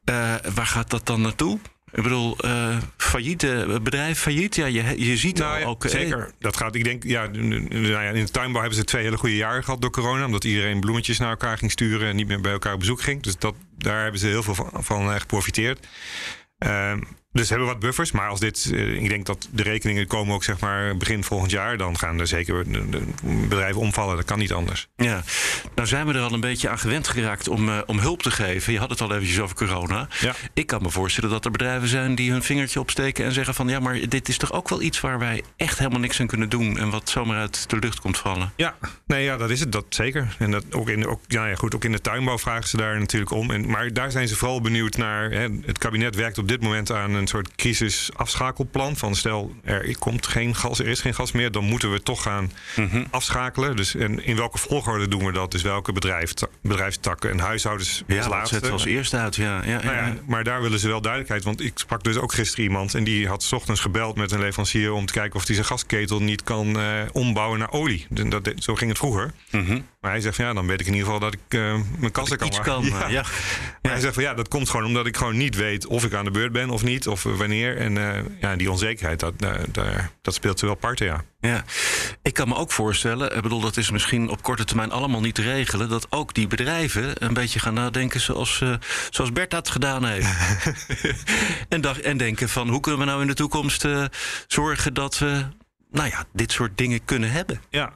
Uh, 0.09 0.35
waar 0.53 0.65
gaat 0.65 0.89
dat 0.89 1.05
dan 1.05 1.21
naartoe? 1.21 1.59
Ik 1.91 2.03
bedoel, 2.03 2.45
uh, 2.45 2.77
failliet, 2.97 3.47
bedrijf 3.83 4.19
failliet, 4.19 4.55
ja, 4.55 4.65
je, 4.65 5.05
je 5.05 5.17
ziet 5.17 5.37
nou, 5.37 5.63
ook... 5.63 5.85
Zeker, 5.87 6.31
dat 6.39 6.57
gaat, 6.57 6.75
ik 6.75 6.83
denk, 6.83 7.03
ja, 7.03 7.27
nou 7.27 7.87
ja, 7.87 8.01
in 8.01 8.25
de 8.25 8.31
tuinbouw 8.31 8.61
hebben 8.61 8.79
ze 8.79 8.85
twee 8.85 9.03
hele 9.03 9.17
goede 9.17 9.35
jaren 9.35 9.63
gehad 9.63 9.81
door 9.81 9.91
corona. 9.91 10.25
Omdat 10.25 10.43
iedereen 10.43 10.79
bloemetjes 10.79 11.17
naar 11.17 11.29
elkaar 11.29 11.57
ging 11.57 11.71
sturen 11.71 12.07
en 12.07 12.15
niet 12.15 12.27
meer 12.27 12.41
bij 12.41 12.51
elkaar 12.51 12.73
op 12.73 12.79
bezoek 12.79 13.01
ging. 13.01 13.21
Dus 13.21 13.37
dat, 13.37 13.55
daar 13.77 14.01
hebben 14.01 14.19
ze 14.19 14.27
heel 14.27 14.43
veel 14.43 14.55
van, 14.55 14.69
van 14.73 15.19
geprofiteerd. 15.19 15.87
Uh, 16.65 16.93
dus 17.39 17.49
hebben 17.49 17.67
we 17.67 17.73
wat 17.73 17.81
buffers. 17.81 18.11
Maar 18.11 18.29
als 18.29 18.39
dit, 18.39 18.69
uh, 18.71 19.03
ik 19.03 19.09
denk 19.09 19.25
dat 19.25 19.47
de 19.51 19.63
rekeningen 19.63 20.07
komen 20.07 20.35
ook 20.35 20.43
zeg 20.43 20.59
maar 20.59 20.97
begin 20.97 21.23
volgend 21.23 21.51
jaar. 21.51 21.77
Dan 21.77 21.97
gaan 21.97 22.19
er 22.19 22.27
zeker 22.27 22.65
bedrijven 23.23 23.81
omvallen. 23.81 24.15
Dat 24.15 24.25
kan 24.25 24.39
niet 24.39 24.53
anders. 24.53 24.87
Ja, 24.95 25.23
nou 25.75 25.87
zijn 25.87 26.07
we 26.07 26.13
er 26.13 26.21
al 26.21 26.33
een 26.33 26.39
beetje 26.39 26.69
aan 26.69 26.79
gewend 26.79 27.07
geraakt 27.07 27.47
om, 27.47 27.69
uh, 27.69 27.77
om 27.85 27.99
hulp 27.99 28.21
te 28.21 28.31
geven. 28.31 28.73
Je 28.73 28.79
had 28.79 28.89
het 28.89 29.01
al 29.01 29.11
eventjes 29.13 29.39
over 29.39 29.55
corona. 29.55 30.07
Ja. 30.19 30.33
Ik 30.53 30.67
kan 30.67 30.81
me 30.81 30.89
voorstellen 30.89 31.29
dat 31.29 31.45
er 31.45 31.51
bedrijven 31.51 31.87
zijn 31.87 32.15
die 32.15 32.31
hun 32.31 32.43
vingertje 32.43 32.79
opsteken 32.79 33.25
en 33.25 33.31
zeggen 33.31 33.53
van 33.53 33.67
ja, 33.67 33.79
maar 33.79 34.09
dit 34.09 34.29
is 34.29 34.37
toch 34.37 34.53
ook 34.53 34.69
wel 34.69 34.81
iets 34.81 34.99
waar 34.99 35.19
wij 35.19 35.43
echt 35.57 35.77
helemaal 35.77 35.99
niks 35.99 36.19
aan 36.19 36.27
kunnen 36.27 36.49
doen. 36.49 36.77
En 36.77 36.89
wat 36.89 37.09
zomaar 37.09 37.37
uit 37.37 37.69
de 37.69 37.79
lucht 37.79 37.99
komt 37.99 38.17
vallen. 38.17 38.51
Ja, 38.55 38.75
nee, 39.07 39.23
ja 39.23 39.37
dat 39.37 39.49
is 39.49 39.59
het. 39.59 39.71
Dat 39.71 39.85
zeker. 39.89 40.35
En 40.39 40.51
dat 40.51 40.63
ook 40.71 40.89
in, 40.89 41.07
ook, 41.07 41.21
ja, 41.27 41.45
ja, 41.47 41.55
goed, 41.55 41.75
ook 41.75 41.83
in 41.83 41.91
de 41.91 42.01
tuinbouw 42.01 42.37
vragen 42.37 42.69
ze 42.69 42.77
daar 42.77 42.99
natuurlijk 42.99 43.31
om. 43.31 43.51
En, 43.51 43.69
maar 43.69 43.93
daar 43.93 44.11
zijn 44.11 44.27
ze 44.27 44.35
vooral 44.35 44.61
benieuwd 44.61 44.97
naar. 44.97 45.31
Hè, 45.31 45.47
het 45.65 45.77
kabinet 45.77 46.15
werkt 46.15 46.37
op 46.37 46.47
dit 46.47 46.61
moment 46.61 46.91
aan 46.91 47.13
een 47.13 47.24
soort 47.27 47.55
crisisafschakelplan. 47.55 48.95
Van 48.95 49.15
stel, 49.15 49.55
er 49.63 49.97
komt 49.99 50.27
geen 50.27 50.55
gas, 50.55 50.79
er 50.79 50.87
is 50.87 51.01
geen 51.01 51.13
gas 51.13 51.31
meer, 51.31 51.51
dan 51.51 51.63
moeten 51.63 51.91
we 51.91 52.01
toch 52.01 52.21
gaan 52.21 52.51
mm 52.75 52.87
-hmm. 52.87 53.07
afschakelen. 53.09 53.75
Dus 53.75 53.95
en 53.95 54.25
in 54.25 54.35
welke 54.35 54.57
volgorde 54.57 55.07
doen 55.07 55.25
we 55.25 55.31
dat? 55.31 55.51
Dus 55.51 55.61
welke 55.61 55.91
bedrijf, 55.91 56.33
bedrijfstakken 56.61 57.29
en 57.31 57.39
huishoudens 57.39 58.03
ja, 58.07 58.17
als 58.17 58.27
laatste? 58.27 58.71
als 58.71 58.85
eerste 58.85 59.17
uit, 59.17 59.35
ja. 59.35 59.63
ja, 59.65 59.83
nou 59.83 59.95
ja, 59.95 60.13
Maar 60.27 60.43
daar 60.43 60.61
willen 60.61 60.79
ze 60.79 60.87
wel 60.87 61.01
duidelijkheid. 61.01 61.43
Want 61.43 61.61
ik 61.61 61.71
sprak 61.75 62.03
dus 62.03 62.17
ook 62.17 62.33
gisteren 62.33 62.65
iemand 62.65 62.93
en 62.93 63.03
die 63.03 63.27
had 63.27 63.43
s 63.43 63.51
ochtends 63.51 63.81
gebeld 63.81 64.15
met 64.15 64.31
een 64.31 64.39
leverancier 64.39 64.91
om 64.91 65.05
te 65.05 65.13
kijken 65.13 65.39
of 65.39 65.45
hij 65.45 65.55
zijn 65.55 65.67
gasketel 65.67 66.21
niet 66.21 66.43
kan 66.43 66.79
uh, 66.79 67.01
ombouwen 67.11 67.59
naar 67.59 67.71
olie. 67.71 68.07
Dat, 68.09 68.51
zo 68.57 68.75
ging 68.75 68.89
het 68.89 68.99
vroeger. 68.99 69.31
Mm 69.51 69.65
-hmm. 69.65 69.85
Maar 70.05 70.13
hij 70.13 70.23
zegt 70.23 70.35
van 70.35 70.45
ja, 70.45 70.53
dan 70.53 70.67
weet 70.67 70.81
ik 70.81 70.87
in 70.87 70.93
ieder 70.93 71.05
geval 71.05 71.21
dat 71.21 71.33
ik 71.33 71.53
uh, 71.59 71.79
mijn 71.97 72.11
kassen 72.11 72.37
kan 72.37 72.47
maken. 72.47 72.63
Kan, 72.63 72.85
ja. 72.85 73.07
ja. 73.07 73.21
Maar 73.81 73.91
hij 73.91 74.01
zegt 74.01 74.13
van 74.13 74.23
ja, 74.23 74.33
dat 74.33 74.47
komt 74.47 74.69
gewoon 74.69 74.85
omdat 74.85 75.05
ik 75.05 75.17
gewoon 75.17 75.37
niet 75.37 75.55
weet 75.55 75.85
of 75.85 76.03
ik 76.03 76.13
aan 76.13 76.25
de 76.25 76.31
beurt 76.31 76.51
ben 76.51 76.69
of 76.69 76.83
niet. 76.83 77.07
Of 77.07 77.23
wanneer. 77.23 77.77
En 77.77 77.95
uh, 77.95 78.17
ja, 78.39 78.55
die 78.55 78.71
onzekerheid, 78.71 79.19
dat, 79.19 79.33
uh, 79.43 79.53
daar, 79.71 80.11
dat 80.21 80.33
speelt 80.33 80.59
wel 80.59 80.75
parten, 80.75 81.05
ja. 81.05 81.23
Ja, 81.39 81.63
ik 82.21 82.33
kan 82.33 82.47
me 82.47 82.55
ook 82.55 82.71
voorstellen, 82.71 83.35
ik 83.35 83.41
bedoel, 83.41 83.59
dat 83.59 83.77
is 83.77 83.91
misschien 83.91 84.29
op 84.29 84.43
korte 84.43 84.65
termijn 84.65 84.91
allemaal 84.91 85.21
niet 85.21 85.35
te 85.35 85.41
regelen, 85.41 85.89
dat 85.89 86.07
ook 86.09 86.33
die 86.33 86.47
bedrijven 86.47 87.23
een 87.25 87.33
beetje 87.33 87.59
gaan 87.59 87.73
nadenken 87.73 88.19
zoals, 88.19 88.63
zoals 89.09 89.31
Bert 89.31 89.51
dat 89.51 89.69
gedaan 89.69 90.05
heeft. 90.05 90.27
en, 91.69 92.03
en 92.03 92.17
denken 92.17 92.49
van 92.49 92.69
hoe 92.69 92.79
kunnen 92.79 92.99
we 92.99 93.05
nou 93.05 93.21
in 93.21 93.27
de 93.27 93.33
toekomst 93.33 93.85
zorgen 94.47 94.93
dat 94.93 95.17
we, 95.17 95.45
nou 95.91 96.09
ja, 96.09 96.25
dit 96.33 96.51
soort 96.51 96.77
dingen 96.77 97.05
kunnen 97.05 97.31
hebben. 97.31 97.61
Ja, 97.69 97.93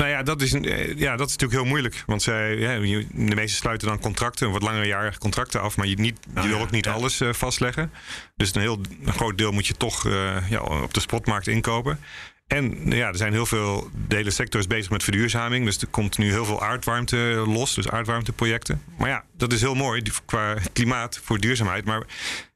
nou 0.00 0.12
ja, 0.12 0.22
dat 0.22 0.42
is, 0.42 0.52
een, 0.52 0.62
ja, 0.96 1.16
dat 1.16 1.28
is 1.28 1.36
natuurlijk 1.36 1.60
heel 1.60 1.70
moeilijk. 1.70 2.02
Want 2.06 2.22
zij, 2.22 2.56
ja, 2.56 2.78
de 2.78 3.34
meesten 3.34 3.58
sluiten 3.58 3.88
dan 3.88 3.98
contracten, 3.98 4.50
wat 4.50 4.62
langejarige 4.62 5.18
contracten 5.18 5.60
af. 5.60 5.76
Maar 5.76 5.86
je, 5.86 5.98
niet, 5.98 6.18
je 6.34 6.48
wil 6.48 6.60
ook 6.60 6.70
niet 6.70 6.84
ja. 6.84 6.92
alles 6.92 7.20
uh, 7.20 7.32
vastleggen. 7.32 7.92
Dus 8.36 8.54
een 8.54 8.60
heel 8.60 8.80
een 9.04 9.12
groot 9.12 9.38
deel 9.38 9.52
moet 9.52 9.66
je 9.66 9.74
toch 9.74 10.06
uh, 10.06 10.50
ja, 10.50 10.60
op 10.60 10.94
de 10.94 11.00
spotmarkt 11.00 11.46
inkopen. 11.46 11.98
en 12.46 12.90
ja, 12.90 13.08
er 13.08 13.16
zijn 13.16 13.32
heel 13.32 13.46
veel, 13.46 13.90
de 14.08 14.16
hele 14.16 14.30
sector 14.30 14.60
is 14.60 14.66
bezig 14.66 14.90
met 14.90 15.02
verduurzaming. 15.02 15.64
Dus 15.64 15.80
er 15.80 15.88
komt 15.88 16.18
nu 16.18 16.30
heel 16.30 16.44
veel 16.44 16.62
aardwarmte 16.62 17.16
los, 17.46 17.74
dus 17.74 17.88
aardwarmteprojecten. 17.88 18.82
Maar 18.98 19.08
ja, 19.08 19.24
dat 19.36 19.52
is 19.52 19.60
heel 19.60 19.74
mooi 19.74 20.02
qua 20.24 20.56
klimaat 20.72 21.20
voor 21.22 21.38
duurzaamheid. 21.38 21.84
Maar 21.84 22.02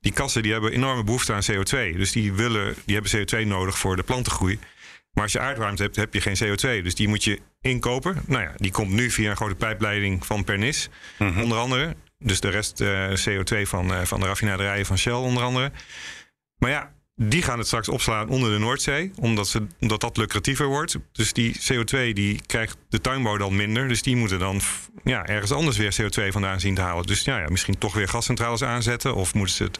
die 0.00 0.12
kassen 0.12 0.42
die 0.42 0.52
hebben 0.52 0.72
enorme 0.72 1.04
behoefte 1.04 1.32
aan 1.32 1.42
CO2. 1.52 1.96
Dus 1.96 2.12
die, 2.12 2.32
willen, 2.32 2.74
die 2.84 2.94
hebben 2.94 3.12
CO2 3.12 3.46
nodig 3.46 3.78
voor 3.78 3.96
de 3.96 4.02
plantengroei. 4.02 4.58
Maar 5.14 5.22
als 5.22 5.32
je 5.32 5.40
aardwarmte 5.40 5.82
hebt, 5.82 5.96
heb 5.96 6.14
je 6.14 6.20
geen 6.20 6.36
CO2. 6.44 6.82
Dus 6.82 6.94
die 6.94 7.08
moet 7.08 7.24
je 7.24 7.40
inkopen. 7.60 8.16
Nou 8.26 8.42
ja, 8.42 8.52
die 8.56 8.70
komt 8.70 8.90
nu 8.92 9.10
via 9.10 9.30
een 9.30 9.36
grote 9.36 9.54
pijpleiding 9.54 10.26
van 10.26 10.44
Pernis, 10.44 10.88
Mhm. 11.18 11.42
onder 11.42 11.58
andere. 11.58 11.96
Dus 12.18 12.40
de 12.40 12.48
rest 12.48 12.80
eh, 12.80 13.08
CO2 13.24 13.66
van, 13.68 13.94
eh, 13.94 14.02
van 14.02 14.20
de 14.20 14.26
raffinaderijen 14.26 14.86
van 14.86 14.98
Shell, 14.98 15.12
onder 15.12 15.42
andere. 15.42 15.72
Maar 16.58 16.70
ja, 16.70 16.92
die 17.16 17.42
gaan 17.42 17.58
het 17.58 17.66
straks 17.66 17.88
opslaan 17.88 18.28
onder 18.28 18.52
de 18.52 18.58
Noordzee, 18.58 19.10
omdat, 19.16 19.48
ze, 19.48 19.66
omdat 19.80 20.00
dat 20.00 20.16
lucratiever 20.16 20.66
wordt. 20.66 20.96
Dus 21.12 21.32
die 21.32 21.56
CO2 21.72 22.12
die 22.12 22.40
krijgt 22.46 22.76
de 22.88 23.00
tuinbouw 23.00 23.36
dan 23.36 23.56
minder. 23.56 23.88
Dus 23.88 24.02
die 24.02 24.16
moeten 24.16 24.38
dan 24.38 24.60
ja, 25.04 25.26
ergens 25.26 25.52
anders 25.52 25.76
weer 25.76 25.96
CO2 26.02 26.28
vandaan 26.28 26.60
zien 26.60 26.74
te 26.74 26.80
halen. 26.80 27.06
Dus 27.06 27.24
ja, 27.24 27.38
ja, 27.38 27.48
misschien 27.48 27.78
toch 27.78 27.94
weer 27.94 28.08
gascentrales 28.08 28.62
aanzetten. 28.62 29.14
Of 29.14 29.34
moeten 29.34 29.54
ze 29.54 29.64
het 29.64 29.78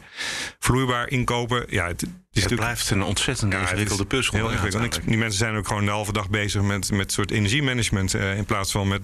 vloeibaar 0.59 1.09
inkopen. 1.09 1.65
Ja, 1.69 1.87
het, 1.87 2.05
is 2.31 2.43
Het 2.43 2.55
blijft 2.55 2.89
een 2.89 3.03
ontzettend 3.03 3.53
ja, 3.53 3.59
ingewikkelde 3.59 4.05
puzzel. 4.05 4.33
Heel 4.35 4.49
ingewikkeld. 4.49 5.07
Die 5.07 5.17
mensen 5.17 5.39
zijn 5.39 5.55
ook 5.55 5.67
gewoon 5.67 5.85
de 5.85 5.91
halve 5.91 6.13
dag 6.13 6.29
bezig 6.29 6.61
met, 6.61 6.91
met 6.91 7.11
soort 7.11 7.31
energiemanagement. 7.31 8.13
eh, 8.13 8.37
in 8.37 8.45
plaats 8.45 8.71
van 8.71 8.87
met 8.87 9.01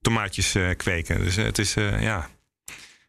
tomaatjes 0.00 0.54
eh, 0.54 0.68
kweken. 0.76 1.24
Dus 1.24 1.36
eh, 1.36 1.44
het 1.44 1.58
is, 1.58 1.74
ja. 2.00 2.28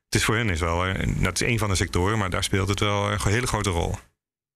Het 0.05 0.15
is 0.15 0.23
voor 0.23 0.35
hen 0.35 0.49
is 0.49 0.59
wel. 0.59 0.85
dat 1.05 1.41
is 1.41 1.47
een 1.47 1.59
van 1.59 1.69
de 1.69 1.75
sectoren, 1.75 2.17
maar 2.17 2.29
daar 2.29 2.43
speelt 2.43 2.67
het 2.67 2.79
wel 2.79 3.11
een 3.11 3.19
hele 3.23 3.47
grote 3.47 3.69
rol. 3.69 3.95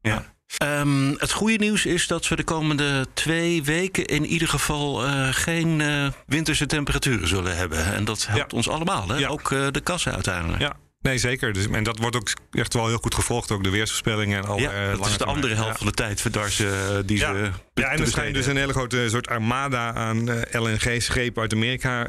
Ja. 0.01 0.33
Ehm, 0.57 1.13
het 1.17 1.31
goede 1.31 1.55
nieuws 1.57 1.85
is 1.85 2.07
dat 2.07 2.27
we 2.27 2.35
de 2.35 2.43
komende 2.43 3.05
twee 3.13 3.63
weken 3.63 4.05
in 4.05 4.25
ieder 4.25 4.47
geval 4.47 5.05
eh, 5.05 5.27
geen 5.31 5.81
eh, 5.81 6.07
winterse 6.25 6.65
temperaturen 6.65 7.27
zullen 7.27 7.55
hebben. 7.57 7.85
En 7.85 8.05
dat 8.05 8.25
helpt 8.27 8.51
Ja. 8.51 8.57
ons 8.57 8.69
allemaal, 8.69 9.07
hè? 9.07 9.17
Ja. 9.17 9.27
ook 9.27 9.51
eh, 9.51 9.67
de 9.71 9.79
kassen 9.81 10.13
uiteindelijk. 10.13 10.61
Ja, 10.61 10.73
nee, 11.01 11.17
zeker. 11.17 11.53
Dus, 11.53 11.67
en 11.67 11.83
dat 11.83 11.97
wordt 11.99 12.15
ook 12.15 12.29
echt 12.51 12.73
wel 12.73 12.87
heel 12.87 12.97
goed 12.97 13.15
gevolgd. 13.15 13.51
Ook 13.51 13.63
de 13.63 13.69
weersvoorspellingen 13.69 14.37
en 14.37 14.45
al. 14.45 14.59
Ja, 14.59 14.71
dat 14.89 15.05
is 15.05 15.11
de 15.11 15.17
termijn. 15.17 15.35
andere 15.35 15.53
helft 15.53 15.69
Ja. 15.69 15.75
van 15.77 15.85
de 15.85 15.91
tijd 15.93 16.19
ze, 16.49 17.03
die 17.05 17.17
Ja. 17.17 17.33
ze. 17.33 17.51
Ja, 17.73 17.89
en 17.91 17.99
er 17.99 18.07
schijnt 18.07 18.33
dus 18.33 18.45
een 18.45 18.57
hele 18.57 18.73
grote 18.73 19.05
soort 19.09 19.27
armada 19.27 19.93
aan 19.93 20.29
LNG-schepen 20.51 21.41
uit 21.41 21.53
Amerika 21.53 22.07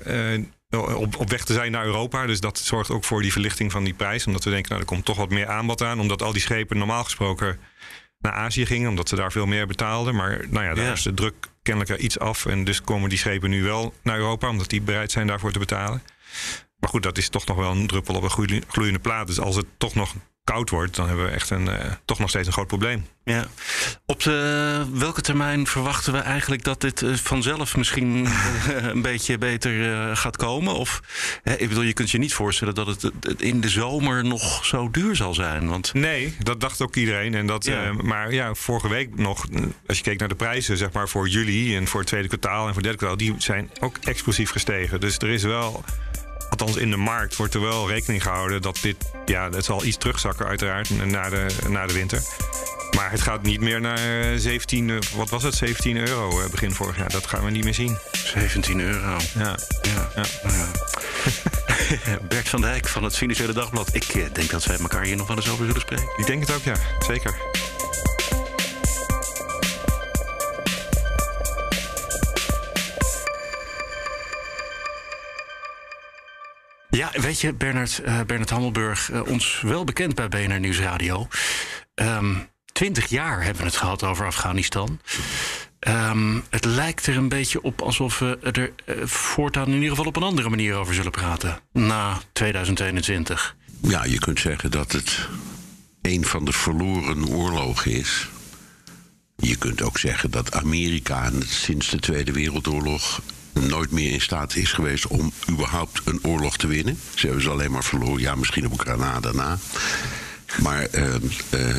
op, 0.71 1.17
op 1.17 1.31
weg 1.31 1.45
te 1.45 1.53
zijn 1.53 1.73
naar 1.73 1.85
Europa. 1.85 2.27
Dus 2.27 2.41
dat 2.41 2.59
zorgt 2.59 2.91
ook 2.91 3.05
voor 3.05 3.23
die 3.23 3.33
verlichting 3.33 3.73
van 3.73 3.85
die 3.85 3.95
prijs. 3.95 4.27
Omdat 4.27 4.45
we 4.45 4.51
denken, 4.51 4.69
nou, 4.69 4.81
er 4.83 4.87
komt 4.89 5.05
toch 5.05 5.17
wat 5.17 5.31
meer 5.31 5.47
aanbod 5.49 5.83
aan. 5.83 6.01
Omdat 6.01 6.23
al 6.23 6.33
die 6.33 6.41
schepen 6.41 6.79
normaal 6.79 7.05
gesproken 7.05 7.59
naar 8.19 8.33
Azië 8.33 8.67
gingen, 8.67 8.89
omdat 8.89 9.09
ze 9.09 9.17
daar 9.17 9.33
veel 9.33 9.47
meer 9.47 9.67
betaalden. 9.67 10.15
Maar 10.15 10.45
nou 10.49 10.65
ja, 10.65 10.75
daar 10.75 10.85
Ja. 10.85 10.93
is 10.93 11.03
de 11.03 11.15
druk 11.15 11.35
kennelijk 11.63 11.93
er 11.93 11.99
iets 12.05 12.19
af. 12.19 12.47
En 12.47 12.65
dus 12.65 12.81
komen 12.83 13.09
die 13.09 13.19
schepen 13.19 13.51
nu 13.51 13.63
wel 13.63 13.95
naar 14.03 14.17
Europa, 14.17 14.49
omdat 14.49 14.69
die 14.69 14.81
bereid 14.83 15.13
zijn 15.13 15.27
daarvoor 15.27 15.53
te 15.53 15.59
betalen. 15.59 16.03
Maar 16.79 16.91
goed, 16.91 17.03
dat 17.03 17.19
is 17.19 17.29
toch 17.29 17.47
nog 17.47 17.57
wel 17.57 17.71
een 17.71 17.87
druppel 17.87 18.15
op 18.15 18.23
een 18.23 18.31
gloei- 18.31 18.63
gloeiende 18.69 18.99
plaat. 18.99 19.27
Dus 19.27 19.41
als 19.41 19.57
het 19.57 19.67
toch 19.79 19.95
nog 19.95 20.15
koud 20.45 20.71
wordt, 20.71 20.97
dan 20.97 21.07
hebben 21.07 21.25
we 21.25 21.31
echt 21.31 21.51
een, 21.51 21.69
eh, 21.69 21.93
toch 22.05 22.19
nog 22.19 22.29
steeds 22.29 22.47
een 22.47 22.53
groot 22.53 22.67
probleem. 22.67 23.07
Ja. 23.25 23.47
Op 24.07 24.23
de, 24.23 24.85
welke 24.93 25.21
termijn 25.21 25.67
verwachten 25.67 26.13
we 26.13 26.19
eigenlijk 26.19 26.65
dat 26.65 26.81
dit 26.81 27.03
eh, 27.03 27.15
vanzelf 27.15 27.77
misschien 27.77 28.27
eh, 28.27 28.85
een 28.85 29.03
beetje 29.03 29.39
beter 29.39 29.93
eh, 29.93 30.17
gaat 30.17 30.37
komen? 30.37 30.75
Of 30.75 31.01
hè, 31.43 31.55
ik 31.55 31.69
bedoel, 31.69 31.83
je 31.83 31.93
kunt 31.93 32.11
je 32.11 32.19
niet 32.19 32.35
voorstellen 32.35 32.75
dat 32.75 32.87
het 32.87 33.05
eh, 33.05 33.11
in 33.37 33.61
de 33.61 33.69
zomer 33.69 34.25
nog 34.25 34.65
zo 34.65 34.91
duur 34.91 35.17
zal 35.17 35.35
zijn. 35.35 35.69
Want 35.69 35.95
Nee, 35.95 36.37
dat 36.39 36.61
dacht 36.61 36.81
ook 36.81 36.97
iedereen. 36.97 37.35
En 37.35 37.47
dat, 37.47 37.65
Ja. 37.65 37.85
eh, 37.85 37.93
maar 37.97 38.33
ja, 38.33 38.55
vorige 38.55 38.89
week 38.89 39.17
nog, 39.19 39.47
eh, 39.53 39.63
als 39.87 39.97
je 39.97 40.03
keek 40.05 40.19
naar 40.19 40.29
de 40.29 40.35
prijzen, 40.35 40.77
zeg 40.77 40.93
maar 40.93 41.09
voor 41.09 41.29
juli 41.29 41.77
en 41.77 41.87
voor 41.87 42.01
het 42.01 42.09
tweede 42.09 42.29
kwartaal 42.29 42.67
en 42.67 42.75
voor 42.75 42.83
het 42.83 42.83
derde 42.83 42.99
kwartaal, 42.99 43.17
die 43.17 43.35
zijn 43.39 43.71
ook 43.81 43.97
explosief 44.03 44.51
gestegen. 44.51 45.01
Dus 45.01 45.17
er 45.19 45.29
is 45.29 45.43
wel, 45.43 45.85
althans 46.51 46.77
in 46.77 46.91
de 46.91 46.97
markt, 46.97 47.37
wordt 47.37 47.55
er 47.55 47.61
wel 47.61 47.89
rekening 47.89 48.23
gehouden 48.23 48.63
dat 48.63 48.79
dit, 48.83 48.97
ja, 49.25 49.51
het 49.51 49.65
zal 49.65 49.85
iets 49.85 49.97
terugzakken 49.97 50.47
uiteraard 50.47 51.07
na 51.07 51.29
de, 51.29 51.47
na 51.69 51.87
de 51.87 51.93
winter. 51.93 52.23
Maar 52.97 53.11
het 53.11 53.21
gaat 53.21 53.43
niet 53.43 53.61
meer 53.61 53.81
naar 53.81 54.31
eh, 54.33 54.37
17, 54.37 54.91
eh, 54.91 54.97
wat 55.15 55.31
was 55.31 55.43
het, 55.43 55.55
17 55.55 55.97
euro 55.97 56.41
eh, 56.41 56.51
begin 56.51 56.73
vorig 56.73 56.97
jaar. 56.97 57.11
Dat 57.11 57.27
gaan 57.27 57.45
we 57.45 57.51
niet 57.51 57.65
meer 57.65 57.75
zien. 57.75 57.99
17 58.13 58.81
euro. 58.81 59.17
Ja. 59.35 59.59
Ja. 59.83 60.09
Ja. 60.15 60.25
Ja. 60.43 60.67
Bert 62.29 62.49
van 62.49 62.61
Dijk 62.61 62.89
van 62.89 63.05
het 63.05 63.17
Financiële 63.17 63.53
Dagblad. 63.53 63.95
Ik 63.95 64.05
eh, 64.05 64.23
denk 64.33 64.51
dat 64.51 64.65
wij 64.65 64.79
elkaar 64.79 65.05
hier 65.05 65.17
nog 65.17 65.27
wel 65.27 65.37
eens 65.37 65.51
over 65.51 65.67
zullen 65.67 65.81
spreken. 65.81 66.09
Ik 66.17 66.27
denk 66.27 66.41
het 66.41 66.55
ook, 66.55 66.63
ja. 66.63 66.75
Zeker. 67.07 67.50
Weet 77.21 77.41
je, 77.41 77.53
Bernard, 77.53 77.99
eh, 77.99 78.21
Bernard 78.27 78.51
Hammelburg, 78.51 79.11
eh, 79.11 79.27
ons 79.27 79.61
wel 79.61 79.85
bekend 79.85 80.15
bij 80.15 80.29
BNR 80.29 80.61
Nieuwsradio. 80.61 81.29
Ehm 81.95 82.35
Twintig 82.81 83.07
jaar 83.07 83.43
hebben 83.43 83.63
we 83.63 83.69
het 83.69 83.77
gehad 83.77 84.03
over 84.03 84.27
Afghanistan. 84.27 85.01
Ehm, 85.79 86.39
het 86.51 86.65
lijkt 86.65 87.07
er 87.07 87.17
een 87.17 87.29
beetje 87.29 87.63
op 87.63 87.81
alsof 87.81 88.19
we 88.19 88.39
er 88.53 88.73
eh, 88.85 89.07
voortaan 89.07 89.67
in 89.67 89.75
ieder 89.75 89.89
geval 89.89 90.05
op 90.05 90.17
een 90.17 90.23
andere 90.23 90.49
manier 90.49 90.75
over 90.75 90.95
zullen 90.95 91.11
praten. 91.11 91.61
Na 91.73 92.21
2021. 92.33 93.57
Ja, 93.81 94.05
je 94.05 94.19
kunt 94.19 94.41
zeggen 94.41 94.71
dat 94.71 94.93
het 94.93 95.29
een 96.03 96.25
van 96.25 96.45
de 96.45 96.53
verloren 96.53 97.29
oorlogen 97.29 97.93
is. 97.93 98.29
Je 99.37 99.57
kunt 99.57 99.83
ook 99.83 99.99
zeggen 99.99 100.31
dat 100.31 100.53
Amerika 100.53 101.31
sinds 101.47 101.91
de 101.91 101.99
Tweede 101.99 102.33
Wereldoorlog 102.33 103.21
nooit 103.53 103.91
meer 103.91 104.13
in 104.13 104.21
staat 104.21 104.57
is 104.57 104.73
geweest 104.73 105.07
om 105.07 105.33
überhaupt 105.51 106.01
een 106.05 106.19
oorlog 106.23 106.57
te 106.57 106.67
winnen. 106.67 106.99
Ze 107.15 107.27
hebben 107.27 107.45
ze 107.45 107.51
alleen 107.51 107.71
maar 107.71 107.85
verloren, 107.85 108.21
ja, 108.21 108.35
misschien 108.35 108.67
op 108.67 108.81
Granada 108.81 109.33
na. 109.33 109.59
Maar 110.63 110.83
eh, 110.83 111.15
eh, 111.15 111.77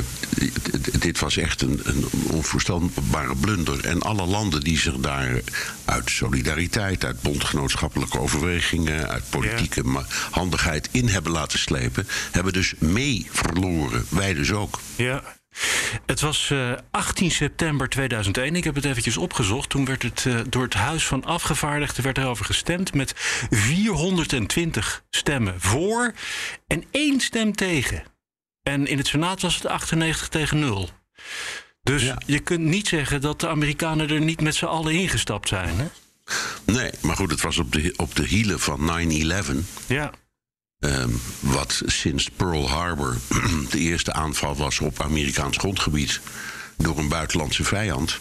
dit 0.99 1.19
was 1.19 1.37
echt 1.37 1.61
een, 1.61 1.79
een 1.83 2.05
onvoorstelbare 2.31 3.35
blunder. 3.35 3.85
En 3.85 4.01
alle 4.01 4.25
landen 4.25 4.61
die 4.61 4.79
zich 4.79 4.95
daar 4.95 5.41
uit 5.85 6.09
solidariteit, 6.09 7.05
uit 7.05 7.21
bondgenootschappelijke 7.21 8.19
overwegingen, 8.19 9.09
uit 9.09 9.23
politieke 9.29 9.83
handigheid 10.31 10.89
in 10.91 11.07
hebben 11.07 11.31
laten 11.31 11.59
slepen, 11.59 12.07
hebben 12.31 12.53
dus 12.53 12.73
mee 12.77 13.27
verloren. 13.31 14.05
Wij 14.09 14.33
dus 14.33 14.51
ook. 14.51 14.79
Ja. 14.95 15.39
Het 16.05 16.19
was 16.21 16.49
eh, 16.51 16.71
18 16.91 17.31
september 17.31 17.89
2001. 17.89 18.55
Ik 18.55 18.63
heb 18.63 18.75
het 18.75 18.85
eventjes 18.85 19.17
opgezocht. 19.17 19.69
Toen 19.69 19.85
werd 19.85 20.03
het 20.03 20.25
eh, 20.25 20.39
door 20.49 20.63
het 20.63 20.73
Huis 20.73 21.05
van 21.07 21.25
Afgevaardigden 21.25 22.03
werd 22.03 22.17
erover 22.17 22.45
gestemd 22.45 22.93
met 22.93 23.13
420 23.49 25.03
stemmen 25.09 25.61
voor 25.61 26.13
en 26.67 26.83
één 26.91 27.19
stem 27.19 27.55
tegen. 27.55 28.03
En 28.63 28.87
in 28.87 28.97
het 28.97 29.07
Senaat 29.07 29.41
was 29.41 29.55
het 29.55 29.65
98 29.65 30.27
tegen 30.27 30.59
0. 30.59 30.89
Dus 31.83 32.03
Ja. 32.03 32.17
je 32.25 32.39
kunt 32.39 32.61
niet 32.63 32.87
zeggen 32.87 33.21
dat 33.21 33.39
de 33.39 33.47
Amerikanen 33.47 34.09
er 34.09 34.21
niet 34.21 34.41
met 34.41 34.55
z'n 34.55 34.65
allen 34.65 34.93
ingestapt 34.93 35.47
zijn. 35.47 35.75
Hè? 35.77 35.85
Nee, 36.65 36.91
maar 37.01 37.15
goed, 37.15 37.31
het 37.31 37.41
was 37.41 37.57
op 37.57 37.71
de, 37.71 37.93
op 37.97 38.15
de 38.15 38.25
hielen 38.25 38.59
van 38.59 38.79
9-11. 38.79 39.87
Ja. 39.87 40.11
Ehm, 40.81 41.09
wat 41.39 41.81
sinds 41.85 42.29
Pearl 42.29 42.69
Harbor 42.69 43.17
de 43.71 43.79
eerste 43.79 44.13
aanval 44.13 44.55
was 44.55 44.79
op 44.79 45.01
Amerikaans 45.01 45.57
grondgebied 45.57 46.19
door 46.77 46.97
een 46.97 47.07
buitenlandse 47.07 47.63
vijand. 47.63 48.19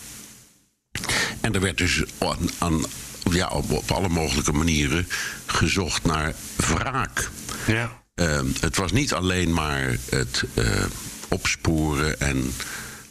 En 1.41 1.55
er 1.55 1.61
werd 1.61 1.79
dus 1.79 2.03
aan, 2.19 2.51
aan- 2.59 2.85
ja, 3.31 3.49
op, 3.49 3.71
op 3.71 3.91
alle 3.91 4.09
mogelijke 4.09 4.53
manieren 4.53 5.09
gezocht 5.47 6.05
naar 6.05 6.35
wraak. 6.57 7.31
ja. 7.67 7.99
Ehm, 8.15 8.47
het 8.61 8.77
was 8.77 8.93
niet 8.93 9.13
alleen 9.13 9.53
maar 9.53 9.97
het 10.11 10.45
eh, 10.55 10.85
opsporen 11.29 12.21
en 12.21 12.53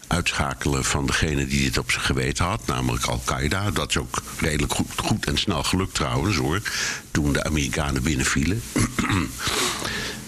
uitschakelen 0.09 0.85
van 0.85 1.05
degene 1.05 1.47
die 1.47 1.63
dit 1.63 1.77
op 1.77 1.91
zijn 1.91 2.03
geweten 2.03 2.45
had, 2.45 2.65
namelijk 2.65 3.05
Al-Qaeda. 3.05 3.71
Dat 3.71 3.89
is 3.89 3.97
ook 3.97 4.21
redelijk 4.39 4.73
goed, 4.73 4.87
goed 4.95 5.25
en 5.25 5.37
snel 5.37 5.63
gelukt 5.63 5.93
trouwens 5.93 6.35
hoor, 6.35 6.61
toen 7.11 7.33
de 7.33 7.43
Amerikanen 7.43 8.03
binnenvielen. 8.03 8.61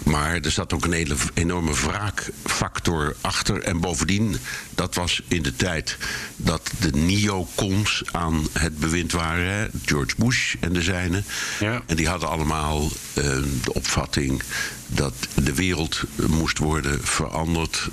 Maar 0.03 0.39
er 0.39 0.51
zat 0.51 0.73
ook 0.73 0.85
een 0.85 0.91
hele 0.91 1.15
enorme 1.33 1.73
wraakfactor 1.73 3.15
achter. 3.21 3.61
En 3.61 3.79
bovendien, 3.79 4.37
dat 4.75 4.95
was 4.95 5.21
in 5.27 5.41
de 5.41 5.55
tijd 5.55 5.97
dat 6.35 6.71
de 6.79 6.91
neocons 6.91 8.03
aan 8.11 8.47
het 8.51 8.79
bewind 8.79 9.11
waren. 9.11 9.71
George 9.85 10.15
Bush 10.17 10.55
en 10.59 10.73
de 10.73 10.81
zijnen. 10.81 11.25
Ja. 11.59 11.81
En 11.85 11.95
die 11.95 12.07
hadden 12.07 12.29
allemaal 12.29 12.81
eh, 12.83 13.23
de 13.63 13.73
opvatting 13.73 14.43
dat 14.87 15.13
de 15.33 15.53
wereld 15.53 16.03
moest 16.27 16.57
worden 16.57 16.99
veranderd. 17.03 17.89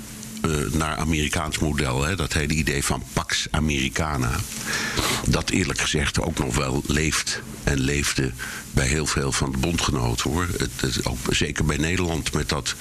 Naar 0.71 0.97
Amerikaans 0.97 1.59
model. 1.59 2.03
Hè, 2.03 2.15
dat 2.15 2.33
hele 2.33 2.53
idee 2.53 2.83
van 2.83 3.03
Pax 3.13 3.47
Americana. 3.51 4.31
Dat 5.27 5.49
eerlijk 5.49 5.79
gezegd 5.79 6.21
ook 6.21 6.37
nog 6.37 6.55
wel 6.55 6.83
leeft 6.87 7.41
en 7.63 7.79
leefde 7.79 8.31
bij 8.71 8.87
heel 8.87 9.05
veel 9.05 9.31
van 9.31 9.51
de 9.51 9.57
bondgenoten 9.57 10.31
hoor. 10.31 10.47
Het, 10.57 11.05
ook 11.05 11.17
zeker 11.29 11.65
bij 11.65 11.77
Nederland 11.77 12.33
met 12.33 12.49
dat, 12.49 12.75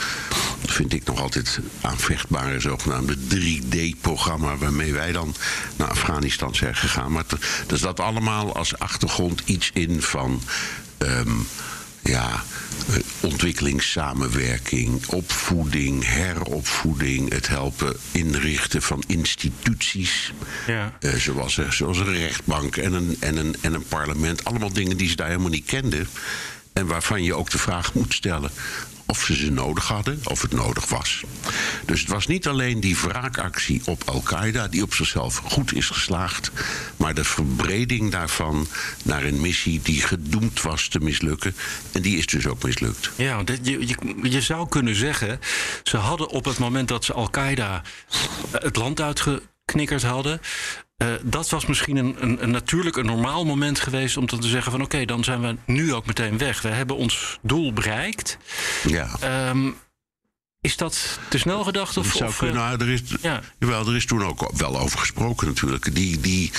vind 0.66 0.92
ik 0.92 1.04
nog 1.04 1.20
altijd 1.20 1.60
aanvechtbare 1.80 2.60
zogenaamde 2.60 3.16
3D-programma 3.16 4.56
waarmee 4.56 4.92
wij 4.92 5.12
dan 5.12 5.34
naar 5.76 5.88
Afghanistan 5.88 6.54
zijn 6.54 6.76
gegaan. 6.76 7.12
Maar 7.12 7.24
er 7.66 7.78
zat 7.78 8.00
allemaal 8.00 8.54
als 8.54 8.78
achtergrond 8.78 9.42
iets 9.44 9.70
in 9.74 10.02
van. 10.02 10.42
ehm, 10.98 11.30
ja, 12.08 12.44
eh, 12.88 12.94
ontwikkelingssamenwerking, 13.20 15.06
opvoeding, 15.06 16.04
heropvoeding, 16.06 17.32
het 17.32 17.48
helpen 17.48 17.96
inrichten 18.12 18.82
van 18.82 19.02
instituties. 19.06 20.32
Ja. 20.66 20.96
eh, 21.00 21.14
zoals, 21.14 21.56
een- 21.56 21.72
zoals 21.72 21.98
een 21.98 22.12
rechtbank 22.18 22.76
en 22.76 22.92
een, 22.92 23.16
en, 23.20 23.36
een, 23.36 23.56
en 23.60 23.74
een 23.74 23.84
parlement. 23.88 24.44
Allemaal 24.44 24.72
dingen 24.72 24.96
die 24.96 25.08
ze 25.08 25.16
daar 25.16 25.26
helemaal 25.28 25.50
niet 25.50 25.64
kenden. 25.66 26.08
En 26.72 26.86
waarvan 26.86 27.22
je 27.22 27.34
ook 27.34 27.50
de 27.50 27.58
vraag 27.58 27.94
moet 27.94 28.14
stellen 28.14 28.50
of 29.10 29.24
ze 29.24 29.36
ze 29.36 29.50
nodig 29.50 29.86
hadden, 29.86 30.20
of 30.24 30.42
het 30.42 30.52
nodig 30.52 30.88
was. 30.88 31.22
Dus 31.84 32.00
het 32.00 32.08
was 32.08 32.26
niet 32.26 32.46
alleen 32.46 32.80
die 32.80 32.96
wraakactie 32.98 33.82
op 33.84 34.02
Al-Qaeda, 34.06 34.68
die 34.68 34.82
op 34.82 34.94
zichzelf 34.94 35.36
goed 35.36 35.74
is 35.74 35.86
geslaagd, 35.88 36.50
maar 36.96 37.14
de 37.14 37.24
verbreding 37.24 38.10
daarvan 38.10 38.66
naar 39.04 39.24
een 39.24 39.40
missie 39.40 39.80
die 39.82 40.02
gedoemd 40.02 40.62
was 40.62 40.88
te 40.88 40.98
mislukken. 41.00 41.54
En 41.92 42.02
die 42.02 42.16
is 42.16 42.26
dus 42.26 42.46
ook 42.46 42.62
mislukt. 42.62 43.10
Ja, 43.16 43.42
dit- 43.42 43.66
je, 43.66 43.86
je, 43.86 43.96
je 44.22 44.40
zou 44.40 44.68
kunnen 44.68 44.94
zeggen, 44.94 45.40
ze 45.82 45.96
hadden 45.96 46.28
op 46.28 46.44
het 46.44 46.58
moment 46.58 46.88
dat 46.88 47.04
ze 47.04 47.12
Al-Qaeda 47.12 47.82
het 48.52 48.76
land 48.76 49.00
uitgeknikkerd 49.00 50.02
hadden. 50.02 50.40
Eh, 50.98 51.08
dat 51.22 51.48
was 51.48 51.66
misschien 51.66 51.96
een, 51.96 52.16
een, 52.18 52.42
een 52.42 52.50
natuurlijk, 52.50 52.96
een 52.96 53.06
normaal 53.06 53.44
moment 53.44 53.80
geweest 53.80 54.16
om 54.16 54.26
dan 54.26 54.40
te 54.40 54.48
zeggen 54.48 54.72
van 54.72 54.82
oké, 54.82 55.04
dan 55.04 55.24
zijn 55.24 55.40
we 55.40 55.56
nu 55.66 55.94
ook 55.94 56.06
meteen 56.06 56.38
weg. 56.38 56.62
We 56.62 56.68
hebben 56.68 56.96
ons 56.96 57.38
doel 57.42 57.72
bereikt. 57.72 58.38
Ja. 58.86 59.08
Ehm, 59.20 59.70
is 60.60 60.76
dat 60.76 61.18
te 61.28 61.38
snel 61.38 61.64
gedacht? 61.64 61.96
Of, 61.96 62.12
zou 62.12 62.28
of, 62.28 62.32
eh, 62.32 62.38
kunnen, 62.38 62.56
nou, 62.56 62.80
er 62.80 62.88
is, 62.88 63.02
ja. 63.20 63.40
jawel, 63.58 63.86
er 63.86 63.96
is 63.96 64.06
toen 64.06 64.24
ook 64.24 64.50
wel 64.56 64.78
over 64.78 64.98
gesproken 64.98 65.46
natuurlijk. 65.46 65.94
Die, 65.94 66.20
die, 66.20 66.52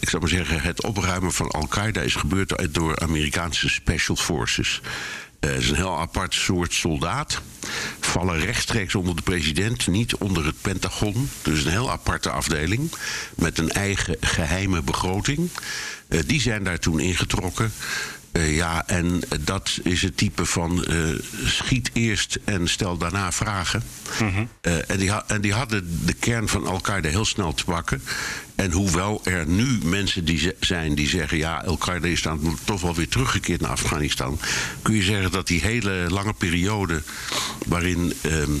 ik 0.00 0.08
zou 0.08 0.22
maar 0.22 0.30
zeggen, 0.30 0.60
het 0.60 0.84
opruimen 0.84 1.32
van 1.32 1.50
Al-Qaeda 1.50 2.00
is 2.00 2.14
gebeurd 2.14 2.74
door 2.74 2.98
Amerikaanse 3.00 3.68
Special 3.68 4.16
Forces. 4.16 4.80
Eh, 5.40 5.50
Het 5.50 5.62
is 5.62 5.68
een 5.68 5.76
heel 5.76 5.98
apart 5.98 6.34
soort 6.34 6.72
soldaat. 6.72 7.40
Vallen 8.00 8.40
rechtstreeks 8.40 8.94
onder 8.94 9.16
de 9.16 9.22
president, 9.22 9.86
niet 9.86 10.16
onder 10.16 10.44
het 10.44 10.60
Pentagon. 10.60 11.30
Dus 11.42 11.64
een 11.64 11.70
heel 11.70 11.90
aparte 11.90 12.30
afdeling. 12.30 12.92
Met 13.34 13.58
een 13.58 13.70
eigen 13.70 14.16
geheime 14.20 14.82
begroting. 14.82 15.48
Eh, 16.08 16.20
die 16.26 16.40
zijn 16.40 16.64
daar 16.64 16.78
toen 16.78 17.00
ingetrokken. 17.00 17.72
Eh, 18.36 18.56
ja, 18.56 18.86
en 18.86 19.22
dat 19.40 19.78
is 19.82 20.02
het 20.02 20.16
type 20.16 20.46
van 20.46 20.84
eh, 20.84 20.96
schiet 21.44 21.90
eerst 21.92 22.38
en 22.44 22.68
stel 22.68 22.96
daarna 22.96 23.32
vragen. 23.32 23.82
Eh, 24.60 24.90
en, 24.90 24.98
die 24.98 25.10
en 25.26 25.40
die 25.40 25.52
hadden 25.52 26.06
de 26.06 26.12
kern 26.12 26.48
van 26.48 26.66
Al-Qaeda 26.66 27.08
heel 27.08 27.24
snel 27.24 27.54
te 27.54 27.64
pakken. 27.64 28.02
En 28.54 28.72
hoewel 28.72 29.20
er 29.24 29.46
nu 29.46 29.78
mensen 29.84 30.24
die 30.24 30.54
zijn 30.60 30.94
die 30.94 31.08
zeggen... 31.08 31.38
ja, 31.38 31.62
Al-Qaeda 31.66 32.06
is 32.06 32.22
dan 32.22 32.58
toch 32.64 32.80
wel 32.80 32.94
weer 32.94 33.08
teruggekeerd 33.08 33.60
naar 33.60 33.70
Afghanistan... 33.70 34.40
kun 34.82 34.94
je 34.94 35.02
zeggen 35.02 35.30
dat 35.30 35.46
die 35.46 35.60
hele 35.60 36.06
lange 36.08 36.32
periode 36.32 37.02
waarin... 37.66 38.12
ehm, 38.20 38.52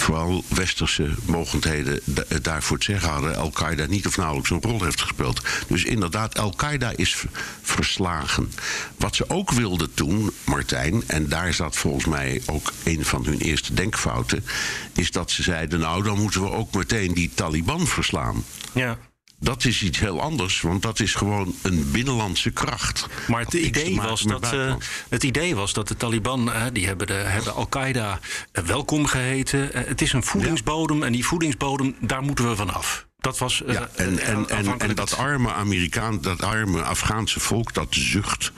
vooral 0.00 0.44
westerse 0.48 1.14
mogendheden 1.24 2.00
het 2.28 2.44
daarvoor 2.44 2.76
het 2.76 2.84
zeggen 2.84 3.08
hadden... 3.08 3.36
Al-Qaeda 3.36 3.86
niet 3.86 4.06
of 4.06 4.16
nauwelijks 4.16 4.50
een 4.50 4.62
rol 4.62 4.82
heeft 4.82 5.00
gespeeld. 5.00 5.40
Dus 5.68 5.84
inderdaad, 5.84 6.38
Al-Qaeda 6.38 6.92
is 6.96 7.24
verslagen. 7.62 8.52
Wat 8.96 9.16
ze 9.16 9.30
ook 9.30 9.50
wilden 9.50 9.94
toen, 9.94 10.30
Martijn... 10.44 11.02
en 11.06 11.28
daar 11.28 11.54
zat 11.54 11.76
volgens 11.76 12.06
mij 12.06 12.42
ook 12.46 12.72
een 12.84 13.04
van 13.04 13.24
hun 13.24 13.38
eerste 13.38 13.74
denkfouten... 13.74 14.44
is 14.92 15.10
dat 15.10 15.30
ze 15.30 15.42
zeiden, 15.42 15.80
nou, 15.80 16.02
dan 16.02 16.18
moeten 16.18 16.42
we 16.42 16.50
ook 16.50 16.74
meteen 16.74 17.14
die 17.14 17.30
Taliban 17.34 17.86
verslaan. 17.86 18.44
ja. 18.72 18.98
Dat 19.40 19.64
is 19.64 19.82
iets 19.82 19.98
heel 19.98 20.20
anders, 20.20 20.60
want 20.60 20.82
dat 20.82 21.00
is 21.00 21.14
gewoon 21.14 21.54
een 21.62 21.90
binnenlandse 21.90 22.50
kracht. 22.50 23.06
Maar 23.28 23.40
het 23.40 23.52
idee, 23.52 23.96
was 23.96 24.22
dat, 24.22 24.52
eh, 24.52 24.74
het 25.08 25.22
idee 25.22 25.54
was 25.54 25.72
dat 25.72 25.88
de 25.88 25.96
Taliban, 25.96 26.52
eh, 26.52 26.62
die 26.72 26.86
hebben, 26.86 27.06
de, 27.06 27.12
hebben 27.12 27.54
Al-Qaeda 27.54 28.20
eh, 28.52 28.64
welkom 28.64 29.06
geheten. 29.06 29.72
Eh, 29.72 29.86
het 29.86 30.00
is 30.00 30.12
een 30.12 30.22
voedingsbodem 30.22 31.02
en 31.02 31.12
die 31.12 31.26
voedingsbodem, 31.26 31.96
daar 32.00 32.22
moeten 32.22 32.48
we 32.48 32.56
vanaf. 32.56 33.06
Dat 33.18 33.38
was 33.38 33.62
Ja, 33.66 33.88
en, 33.94 34.18
en, 34.18 34.48
en, 34.48 34.78
en 34.78 34.94
dat 34.94 35.16
arme 35.16 35.52
Amerikaan, 35.52 36.20
dat 36.20 36.42
arme 36.42 36.82
Afghaanse 36.82 37.40
volk, 37.40 37.74
dat 37.74 37.86
zucht 37.90 38.52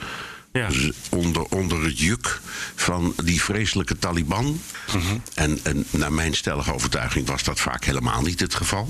Ja. 0.53 0.67
onder, 1.09 1.43
onder 1.43 1.83
het 1.83 1.99
juk 1.99 2.39
van 2.75 3.13
die 3.23 3.41
vreselijke 3.41 3.97
Taliban. 3.97 4.61
Mhm. 4.93 5.03
en, 5.33 5.59
en 5.63 5.85
naar 5.89 6.13
mijn 6.13 6.33
stellige 6.33 6.73
overtuiging 6.73 7.27
was 7.27 7.43
dat 7.43 7.59
vaak 7.59 7.85
helemaal 7.85 8.21
niet 8.21 8.39
het 8.39 8.55
geval. 8.55 8.87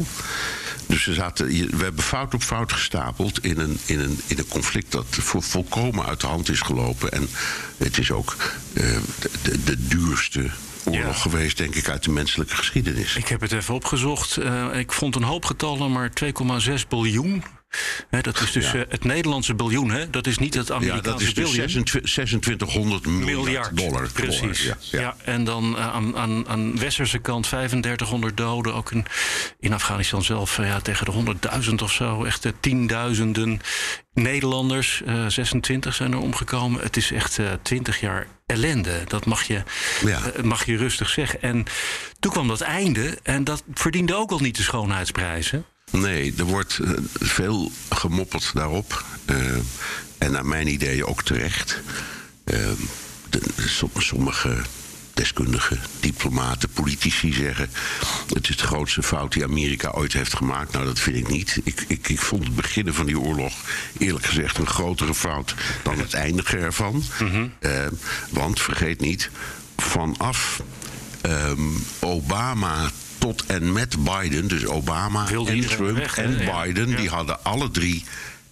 Dus 0.85 1.03
ze 1.03 1.13
zaten, 1.13 1.47
we 1.77 1.83
hebben 1.83 2.03
fout 2.03 2.33
op 2.33 2.43
fout 2.43 2.73
gestapeld 2.73 3.43
in 3.43 3.59
een, 3.59 3.77
in 3.85 3.99
een, 3.99 4.19
in 4.27 4.37
een 4.37 4.47
conflict 4.47 4.91
dat 4.91 5.05
vo- 5.09 5.41
volkomen 5.41 6.05
uit 6.05 6.21
de 6.21 6.27
hand 6.27 6.49
is 6.49 6.61
gelopen. 6.61 7.11
En 7.11 7.29
het 7.77 7.97
is 7.97 8.11
ook 8.11 8.35
eh, 8.73 8.83
de, 9.41 9.63
de, 9.63 9.87
duurste 9.87 10.49
oorlog 10.85 11.03
Ja. 11.15 11.21
geweest, 11.21 11.57
denk 11.57 11.75
ik, 11.75 11.89
uit 11.89 12.03
de 12.03 12.11
menselijke 12.11 12.55
geschiedenis. 12.55 13.15
Ik 13.15 13.27
heb 13.27 13.41
het 13.41 13.51
even 13.51 13.73
opgezocht. 13.73 14.37
Eh, 14.37 14.65
ik 14.73 14.91
vond 14.91 15.15
een 15.15 15.23
hoop 15.23 15.45
getallen, 15.45 15.91
maar 15.91 16.11
2,6 16.23 16.87
biljoen. 16.89 17.43
Dat 18.09 18.39
is 18.41 18.51
dus 18.51 18.71
Ja. 18.71 18.77
eh, 18.77 18.81
het 18.89 19.03
Nederlandse 19.03 19.53
biljoen, 19.55 19.89
hè? 19.91 20.09
Dat 20.09 20.27
is 20.27 20.37
niet 20.37 20.53
het 20.53 20.67
Ja, 20.67 20.73
Amerikaanse 20.75 21.09
dat 21.09 21.19
is 21.21 21.25
dus 21.25 21.33
biljoen. 21.33 21.53
26 21.69 22.11
2600 22.11 23.05
miljard, 23.05 23.35
miljard 23.45 23.77
dollar. 23.77 24.09
Precies. 24.13 24.39
Dollar, 24.63 24.77
ja, 24.81 24.99
ja, 24.99 24.99
ja. 25.01 25.15
en 25.33 25.43
dan 25.43 25.77
eh, 25.77 25.87
aan, 25.93 26.17
aan, 26.17 26.47
aan 26.47 26.79
westerse 26.79 27.19
kant 27.19 27.43
3500 27.49 28.37
doden. 28.37 28.73
Ook 28.73 28.91
in, 28.91 29.05
in 29.59 29.73
Afghanistan 29.73 30.23
zelf 30.23 30.59
eh, 30.59 30.65
ja, 30.67 30.79
tegen 30.79 31.05
de 31.05 31.35
100.000 31.69 31.73
of 31.83 31.91
zo. 31.91 32.23
Echt 32.23 32.45
tienduizenden 32.59 33.59
Nederlanders. 34.13 35.01
eh 35.05 35.25
26 35.27 35.95
zijn 35.95 36.11
er 36.11 36.19
omgekomen. 36.19 36.81
Het 36.81 36.97
is 36.97 37.11
echt 37.11 37.39
eh 37.39 37.45
20 37.61 37.99
jaar 37.99 38.27
ellende. 38.45 39.03
Dat 39.07 39.25
mag 39.25 39.43
je, 39.43 39.63
Ja. 40.05 40.19
mag 40.43 40.65
je 40.65 40.77
rustig 40.77 41.09
zeggen. 41.09 41.41
En 41.41 41.65
toen 42.19 42.31
kwam 42.31 42.47
dat 42.47 42.61
einde. 42.61 43.17
En 43.23 43.43
dat 43.43 43.63
verdiende 43.73 44.15
ook 44.15 44.31
al 44.31 44.39
niet 44.39 44.55
de 44.57 44.63
schoonheidsprijzen. 44.63 45.65
Nee, 45.89 46.33
er 46.37 46.43
wordt 46.45 46.79
eh, 46.79 46.91
veel 47.19 47.71
gemopperd 47.89 48.51
daarop. 48.53 49.05
Eh, 49.25 49.37
en 50.17 50.31
naar 50.31 50.45
mijn 50.45 50.67
idee 50.67 51.05
ook 51.05 51.23
terecht. 51.23 51.81
Eh, 52.43 52.59
de- 53.29 53.41
som- 53.67 53.91
sommige 53.97 54.57
deskundigen, 55.13 55.79
diplomaten, 55.99 56.69
politici 56.69 57.33
zeggen... 57.33 57.69
het 58.33 58.49
is 58.49 58.57
de 58.57 58.67
grootste 58.67 59.03
fout 59.03 59.31
die 59.33 59.43
Amerika 59.43 59.89
ooit 59.89 60.13
heeft 60.13 60.33
gemaakt. 60.35 60.71
Nou, 60.71 60.85
dat 60.85 60.99
vind 60.99 61.15
ik 61.17 61.27
niet. 61.27 61.59
Ik, 61.63 61.83
ik, 61.87 62.09
ik 62.09 62.19
vond 62.19 62.43
het 62.43 62.55
beginnen 62.55 62.93
van 62.93 63.05
die 63.05 63.19
oorlog 63.19 63.53
eerlijk 63.97 64.25
gezegd 64.25 64.57
een 64.57 64.67
grotere 64.67 65.15
fout... 65.15 65.53
dan 65.83 65.99
het 65.99 66.13
eindigen 66.13 66.59
ervan. 66.59 67.03
Eh, 67.59 67.71
want, 68.29 68.61
vergeet 68.61 68.99
niet, 69.01 69.29
vanaf 69.77 70.61
ehm, 71.21 71.59
Obama 71.99 72.91
tot 73.19 73.45
en 73.45 73.73
met 73.73 74.03
Biden... 74.03 74.47
dus 74.47 74.65
Obama 74.65 75.27
Wilde 75.27 75.51
en 75.51 75.61
Trump 75.61 75.97
weg, 75.97 76.17
en. 76.17 76.37
Biden... 76.37 76.89
Ja. 76.89 76.97
die 76.97 77.09
hadden 77.09 77.43
alle 77.43 77.71
drie 77.71 78.03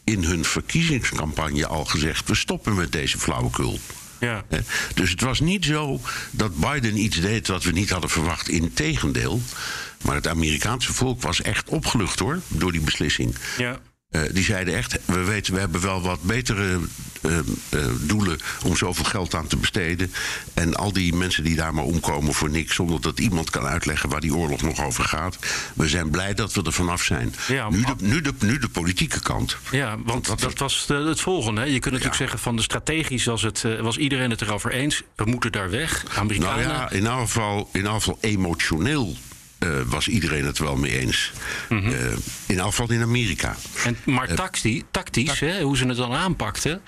in 0.03 0.23
hun 0.23 0.45
verkiezingscampagne 0.45 1.67
al 1.67 1.85
gezegd... 1.85 2.27
we 2.27 2.35
stoppen 2.35 2.75
met 2.75 2.91
deze 2.91 3.17
flauwekul. 3.17 3.79
Ja. 4.19 4.45
Dus 4.93 5.09
het 5.09 5.21
was 5.21 5.39
niet 5.39 5.65
zo 5.65 6.01
dat 6.31 6.55
Biden 6.55 6.97
iets 6.97 7.21
deed 7.21 7.47
wat 7.47 7.63
we 7.63 7.71
niet 7.71 7.89
hadden 7.89 8.09
verwacht. 8.09 8.49
Integendeel. 8.49 9.41
Maar 10.03 10.15
het 10.15 10.27
Amerikaanse 10.27 10.93
volk 10.93 11.21
was 11.21 11.41
echt 11.41 11.69
opgelucht 11.69 12.19
hoor, 12.19 12.39
door 12.47 12.71
die 12.71 12.81
beslissing. 12.81 13.35
Ja. 13.57 13.79
Eh, 14.07 14.21
die 14.31 14.43
zeiden 14.43 14.75
echt, 14.75 14.99
we 15.05 15.23
weten, 15.23 15.53
we 15.53 15.59
hebben 15.59 15.81
wel 15.81 16.01
wat 16.01 16.21
betere 16.21 16.79
eh, 17.21 17.37
eh, 17.37 17.43
doelen 18.01 18.39
om 18.63 18.75
zoveel 18.77 19.05
geld 19.05 19.35
aan 19.35 19.47
te 19.47 19.57
besteden. 19.57 20.13
En 20.53 20.75
al 20.75 20.93
die 20.93 21.13
mensen 21.15 21.43
die 21.43 21.55
daar 21.55 21.73
maar 21.73 21.83
omkomen 21.83 22.33
voor 22.33 22.49
niks, 22.49 22.75
zonder 22.75 23.01
dat 23.01 23.19
iemand 23.19 23.49
kan 23.49 23.65
uitleggen 23.65 24.09
waar 24.09 24.21
die 24.21 24.35
oorlog 24.35 24.61
nog 24.61 24.83
over 24.83 25.03
gaat. 25.03 25.37
We 25.73 25.87
zijn 25.87 26.09
blij 26.09 26.33
dat 26.33 26.53
we 26.53 26.63
er 26.63 26.73
vanaf 26.73 27.03
zijn. 27.03 27.35
Ja, 27.47 27.69
nu, 27.69 27.81
de, 27.81 27.93
nu, 27.99 28.21
de, 28.21 28.33
nu 28.39 28.57
de 28.59 28.69
politieke 28.69 29.19
kant. 29.19 29.57
Ja, 29.71 29.97
want 30.03 30.39
dat 30.39 30.57
was 30.59 30.85
de- 30.87 30.93
het 30.93 31.21
volgende. 31.21 31.61
Hè. 31.61 31.67
Je 31.67 31.79
kunt 31.79 31.85
natuurlijk 31.93 32.15
zeggen 32.21 32.39
van 32.39 32.55
de 32.55 32.61
strategisch 32.61 33.25
was, 33.25 33.41
het, 33.41 33.63
was 33.81 33.97
iedereen 33.97 34.29
het 34.29 34.41
erover 34.41 34.71
eens. 34.71 35.03
We 35.15 35.25
moeten 35.25 35.51
daar 35.51 35.69
weg. 35.69 36.03
Nou 36.03 36.17
Amerikanen. 36.19 36.63
ja, 36.63 36.89
in 36.91 37.05
elk 37.07 37.19
geval, 37.19 37.69
in 37.73 37.85
elk 37.85 37.95
geval 37.97 38.17
emotioneel 38.21 39.15
eh, 39.59 39.69
was 39.85 40.07
iedereen 40.07 40.45
het 40.45 40.57
wel 40.59 40.75
mee 40.75 40.99
eens. 40.99 41.31
Mhm. 41.69 41.87
Eh, 41.87 41.93
in 42.45 42.59
geval 42.59 42.91
in 42.91 43.01
Amerika. 43.01 43.55
En, 43.85 43.97
maar 44.05 44.33
tactisch, 44.35 44.81
tactisch 44.91 45.39
hè, 45.39 45.61
hoe 45.61 45.77
ze 45.77 45.85
het 45.87 45.97
dan 45.97 46.13
aanpakten. 46.13 46.81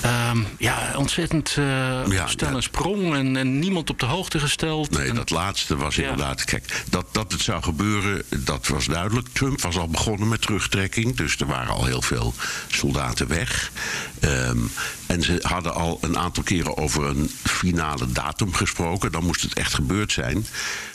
ehm, 0.00 0.38
ja, 0.58 0.92
ontzettend 0.96 1.48
eh 1.58 1.64
Ja, 2.08 2.26
stel 2.26 2.48
ja. 2.48 2.54
en 2.54 2.62
sprong 2.62 3.14
en, 3.14 3.36
en 3.36 3.58
niemand 3.58 3.90
op 3.90 3.98
de 4.00 4.06
hoogte 4.06 4.38
gesteld. 4.38 4.90
Nee, 4.90 5.08
En- 5.08 5.14
dat 5.14 5.30
laatste 5.30 5.76
was 5.76 5.98
inderdaad. 5.98 6.44
Kijk, 6.44 6.82
dat, 6.90 7.06
dat 7.12 7.32
het 7.32 7.40
zou 7.40 7.62
gebeuren, 7.62 8.22
dat 8.28 8.66
was 8.68 8.84
duidelijk. 8.86 9.28
Trump 9.32 9.60
was 9.60 9.76
al 9.76 9.88
begonnen 9.88 10.28
met 10.28 10.40
terugtrekking. 10.42 11.16
Dus 11.16 11.36
er 11.36 11.46
waren 11.46 11.74
al 11.74 11.84
heel 11.84 12.02
veel 12.02 12.34
soldaten 12.68 13.28
weg. 13.28 13.70
Ehm, 14.20 14.58
en 15.06 15.22
ze 15.22 15.38
hadden 15.42 15.74
al 15.74 15.98
een 16.00 16.18
aantal 16.18 16.42
keren 16.42 16.76
over 16.76 17.04
een 17.06 17.30
finale 17.42 18.12
datum 18.12 18.54
gesproken. 18.54 19.12
Dan 19.12 19.24
moest 19.24 19.42
het 19.42 19.54
echt 19.54 19.74
gebeurd 19.74 20.12
zijn. 20.12 20.46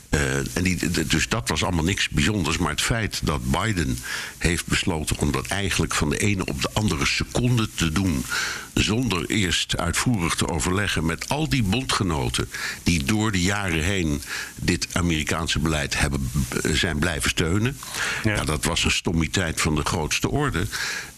Eh, 0.10 0.38
en 0.38 0.64
die, 0.64 1.06
dus 1.08 1.28
dat 1.28 1.50
was 1.50 1.64
allemaal 1.64 1.84
niks 1.84 2.10
bijzonders. 2.10 2.58
Maar 2.58 2.70
het 2.72 2.82
feit 2.82 3.20
dat 3.24 3.52
Biden 3.52 3.98
heeft 4.38 4.66
besloten 4.68 5.18
om 5.20 5.32
dat 5.32 5.48
eigenlijk 5.48 5.94
van 5.96 6.10
de 6.10 6.18
ene 6.18 6.46
op 6.46 6.62
de 6.62 6.70
andere 6.74 7.06
seconde 7.06 7.70
te 7.76 7.92
doen. 7.92 8.26
Zonder 8.74 9.26
eerst 9.30 9.78
uitvoerig 9.78 10.36
te 10.36 10.48
overleggen 10.48 11.06
met 11.06 11.30
al 11.30 11.50
die 11.50 11.64
bondgenoten. 11.64 12.50
die 12.84 13.04
door 13.04 13.32
de 13.32 13.42
jaren 13.42 13.84
heen 13.84 14.22
dit 14.56 14.88
Amerikaanse 14.92 15.60
beleid 15.60 16.00
hebben, 16.00 16.32
b- 16.50 16.60
zijn 16.74 17.00
blijven 17.00 17.30
steunen. 17.30 17.78
Ja. 18.24 18.34
Ja. 18.34 18.44
dat 18.44 18.64
was 18.66 18.84
een 18.84 18.92
stommiteit 18.92 19.62
van 19.62 19.76
de 19.76 19.84
grootste 19.86 20.30
orde. 20.30 20.66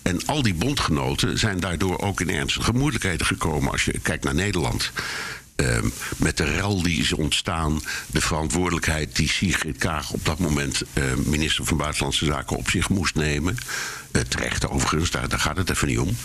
En 0.01 0.25
al 0.25 0.41
die 0.41 0.53
bondgenoten 0.53 1.39
zijn 1.39 1.59
daardoor 1.59 1.99
ook 1.99 2.21
in 2.21 2.29
ernstige 2.29 2.73
moeilijkheden 2.73 3.25
gekomen. 3.25 3.71
Als 3.71 3.85
je 3.85 3.99
kijkt 3.99 4.23
naar 4.23 4.35
Nederland. 4.35 4.91
Ehm, 5.55 5.87
met 6.17 6.37
de 6.37 6.43
rel 6.43 6.81
die 6.81 6.99
is 6.99 7.13
ontstaan, 7.13 7.81
de 8.07 8.21
verantwoordelijkheid 8.21 9.15
die 9.15 9.29
Sigrid 9.29 9.77
Kaag 9.77 10.11
op 10.11 10.25
dat 10.25 10.39
moment 10.39 10.81
eh, 10.93 11.03
minister 11.25 11.65
van 11.65 11.77
Buitenlandse 11.77 12.25
Zaken 12.25 12.57
op 12.57 12.69
zich 12.69 12.89
moest 12.89 13.15
nemen. 13.15 13.57
Eh, 14.11 14.21
terecht 14.21 14.69
overigens, 14.69 15.11
daar, 15.11 15.29
gaat 15.29 15.57
het 15.57 15.69
even 15.69 15.87
niet 15.87 15.99
om. 15.99 16.17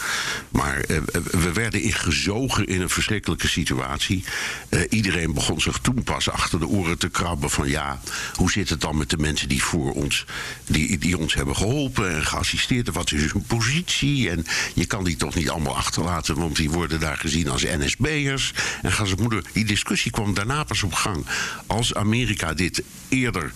Maar 0.48 0.80
eh, 0.80 0.96
we 1.30 1.52
werden 1.52 1.82
ingezogen 1.82 2.66
in 2.66 2.80
een 2.80 2.90
verschrikkelijke 2.90 3.48
situatie. 3.48 4.24
Eh, 4.68 4.80
iedereen 4.90 5.34
begon 5.34 5.60
zich 5.60 5.78
toen 5.78 6.02
pas 6.02 6.30
achter 6.30 6.58
de 6.58 6.66
oren 6.66 6.98
te 6.98 7.08
krabben 7.08 7.50
van 7.50 7.68
ja, 7.68 8.00
hoe 8.34 8.50
zit 8.50 8.68
het 8.68 8.80
dan 8.80 8.96
met 8.96 9.10
de 9.10 9.18
mensen 9.18 9.48
die 9.48 9.62
voor 9.62 9.92
ons, 9.92 10.24
die, 10.66 10.98
die 10.98 11.18
ons 11.18 11.34
hebben 11.34 11.56
geholpen 11.56 12.14
en 12.14 12.26
geassisteerd? 12.26 12.86
En 12.86 12.92
Wat 12.92 13.12
is 13.12 13.32
hun 13.32 13.44
positie? 13.46 14.30
En 14.30 14.46
je 14.74 14.86
kan 14.86 15.04
die 15.04 15.16
toch 15.16 15.34
niet 15.34 15.50
allemaal 15.50 15.76
achterlaten, 15.76 16.34
want 16.34 16.56
die 16.56 16.70
worden 16.70 17.00
daar 17.00 17.18
gezien 17.18 17.48
als 17.48 17.62
NSB'ers. 17.62 18.52
En 18.82 18.92
gaan 18.92 19.06
ze 19.06 19.14
moeder. 19.20 19.44
Die 19.52 19.64
discussie 19.64 20.10
kwam 20.10 20.34
daarna 20.34 20.64
pas 20.64 20.82
op 20.82 20.92
gang. 20.92 21.26
Als 21.66 21.94
Amerika 21.94 22.54
dit 22.54 22.82
eerder 23.08 23.52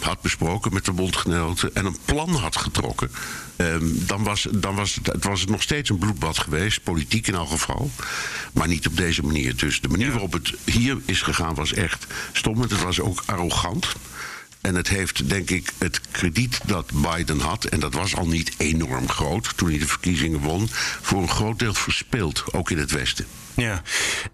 had 0.00 0.20
besproken 0.20 0.72
met 0.72 0.84
de 0.84 0.92
bondgenoten 0.92 1.74
en 1.74 1.84
een 1.84 1.96
plan 2.04 2.34
had 2.34 2.56
getrokken, 2.56 3.10
ehm, 3.56 3.84
dan, 3.92 4.22
was, 4.24 4.46
dan 4.50 4.74
was, 4.74 4.94
het, 4.94 5.06
het 5.06 5.24
was 5.24 5.40
het 5.40 5.50
nog 5.50 5.62
steeds 5.62 5.90
een 5.90 5.98
bloedbad 5.98 6.38
geweest, 6.38 6.82
politiek 6.82 7.26
in 7.26 7.34
elk 7.34 7.48
geval. 7.48 7.90
Maar 8.52 8.68
niet 8.68 8.86
op 8.86 8.96
deze 8.96 9.22
manier. 9.22 9.56
Dus 9.56 9.80
de 9.80 9.88
manier 9.88 10.10
waarop 10.10 10.32
het 10.32 10.54
hier 10.64 10.96
is 11.04 11.22
gegaan 11.22 11.54
was 11.54 11.72
echt 11.72 12.06
stom. 12.32 12.54
En 12.54 12.68
het 12.68 12.82
was 12.82 13.00
ook 13.00 13.22
arrogant. 13.26 13.86
En 14.60 14.74
het 14.74 14.88
heeft, 14.88 15.28
denk 15.28 15.50
ik, 15.50 15.72
het 15.78 16.00
krediet 16.10 16.60
dat 16.66 16.90
Biden 16.92 17.40
had, 17.40 17.64
en 17.64 17.80
dat 17.80 17.94
was 17.94 18.16
al 18.16 18.26
niet 18.26 18.54
enorm 18.56 19.08
groot 19.08 19.56
toen 19.56 19.68
hij 19.68 19.78
de 19.78 19.86
verkiezingen 19.86 20.40
won, 20.40 20.68
voor 21.00 21.22
een 21.22 21.28
groot 21.28 21.58
deel 21.58 21.74
verspeeld, 21.74 22.44
ook 22.52 22.70
in 22.70 22.78
het 22.78 22.90
Westen. 22.90 23.26
Ja, 23.54 23.82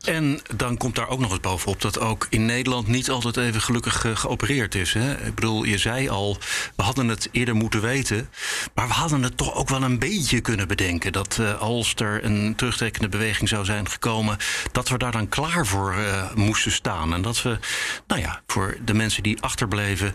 en 0.05 0.41
dan 0.57 0.77
komt 0.77 0.95
daar 0.95 1.09
ook 1.09 1.19
nog 1.19 1.31
eens 1.31 1.41
bovenop 1.41 1.81
dat 1.81 1.99
ook 1.99 2.27
in 2.31 2.45
Nederland 2.45 2.87
niet 2.87 3.11
altijd 3.11 3.37
even 3.37 3.61
gelukkig 3.61 4.05
eh, 4.05 4.17
geopereerd 4.17 4.75
is. 4.75 4.93
Hè? 4.93 5.27
Ik 5.27 5.35
bedoel, 5.35 5.65
je 5.65 5.79
zei 5.79 6.09
al, 6.09 6.39
we 6.77 6.83
hadden 6.83 7.09
het 7.09 7.29
eerder 7.33 7.55
moeten 7.55 7.81
weten. 7.81 8.29
Maar 8.75 8.87
we 8.87 8.93
hadden 8.93 9.23
het 9.23 9.37
toch 9.37 9.55
ook 9.55 9.69
wel 9.69 9.83
een 9.83 9.99
beetje 9.99 10.41
kunnen 10.41 10.69
bedenken. 10.69 11.13
Dat 11.13 11.39
eh, 11.41 11.61
als 11.61 11.95
er 11.95 12.25
een 12.25 12.55
terugtrekkende 12.57 13.09
beweging 13.09 13.49
zou 13.49 13.65
zijn 13.65 13.89
gekomen, 13.89 14.37
dat 14.73 14.89
we 14.89 14.99
daar 14.99 15.13
dan 15.13 15.29
klaar 15.29 15.67
voor 15.67 15.93
eh, 15.93 16.35
moesten 16.35 16.73
staan. 16.73 17.15
En 17.15 17.23
dat 17.23 17.43
we, 17.43 17.59
nou 18.07 18.21
ja, 18.21 18.43
voor 18.47 18.77
de 18.85 18.95
mensen 18.95 19.23
die 19.23 19.43
achterbleven, 19.43 20.15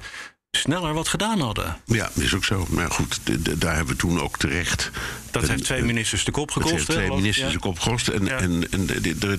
sneller 0.57 0.93
wat 0.93 1.07
gedaan 1.07 1.39
hadden. 1.39 1.77
Ja, 1.85 2.11
dat 2.13 2.23
is 2.23 2.35
ook 2.35 2.43
zo. 2.43 2.67
Maar 2.69 2.91
goed, 2.91 3.19
daar 3.61 3.75
hebben 3.75 3.93
we 3.93 3.99
toen 3.99 4.21
ook 4.21 4.37
terecht. 4.37 4.91
Dat 5.31 5.47
heeft 5.47 5.63
twee 5.63 5.83
ministers 5.83 6.23
de 6.23 6.31
kop 6.31 6.47
Dat 6.53 6.63
gekost. 6.63 6.73
heeft 6.73 6.87
hè, 6.87 6.93
twee 6.93 7.09
ministers 7.09 7.53
de 7.53 7.59
kop 7.59 7.79
gekost. 7.79 8.07
En, 8.07 8.27
en, 8.27 8.71
en 8.71 8.87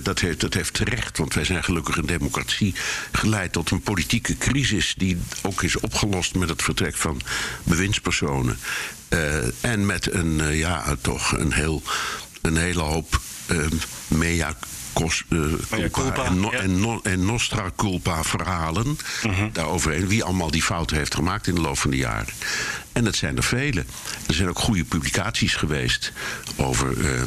dat, 0.03 0.19
heeft, 0.19 0.41
dat 0.41 0.53
heeft 0.53 0.73
terecht, 0.73 1.17
want 1.17 1.33
wij 1.33 1.43
zijn 1.45 1.63
gelukkig 1.63 1.97
een 1.97 2.05
democratie 2.05 2.73
geleid 3.11 3.51
tot 3.51 3.71
een 3.71 3.81
politieke 3.81 4.37
crisis 4.37 4.93
die 4.97 5.17
ook 5.41 5.63
is 5.63 5.79
opgelost 5.79 6.35
met 6.35 6.49
het 6.49 6.63
vertrek 6.63 6.95
van 6.95 7.21
bewindspersonen. 7.63 8.59
Eh, 9.07 9.63
en 9.63 9.85
met 9.85 10.13
een, 10.13 10.41
eh, 10.41 10.59
ja, 10.59 10.95
toch 11.01 11.31
een, 11.31 11.53
heel, 11.53 11.81
een 12.41 12.57
hele 12.57 12.81
hoop 12.81 13.19
mea 14.07 14.53
cos- 14.93 15.23
eh, 15.29 15.39
culpa, 15.69 15.89
culpa, 15.89 16.23
en, 16.25 16.39
no- 16.39 16.51
ja. 16.51 16.57
en, 16.59 16.79
no- 16.79 16.99
en 17.03 17.25
nostra 17.25 17.71
culpa 17.75 18.23
verhalen 18.23 18.97
daaroverheen. 19.51 20.07
Wie 20.07 20.23
allemaal 20.23 20.51
die 20.51 20.63
fouten 20.63 20.97
heeft 20.97 21.15
gemaakt 21.15 21.47
in 21.47 21.55
de 21.55 21.61
loop 21.61 21.77
van 21.77 21.89
de 21.91 21.97
jaren. 21.97 22.33
En 22.91 23.03
dat 23.03 23.15
zijn 23.15 23.37
er 23.37 23.43
vele. 23.43 23.85
Er 24.27 24.33
zijn 24.33 24.49
ook 24.49 24.59
goede 24.59 24.83
publicaties 24.83 25.55
geweest 25.55 26.11
over. 26.55 27.05
eh, 27.15 27.21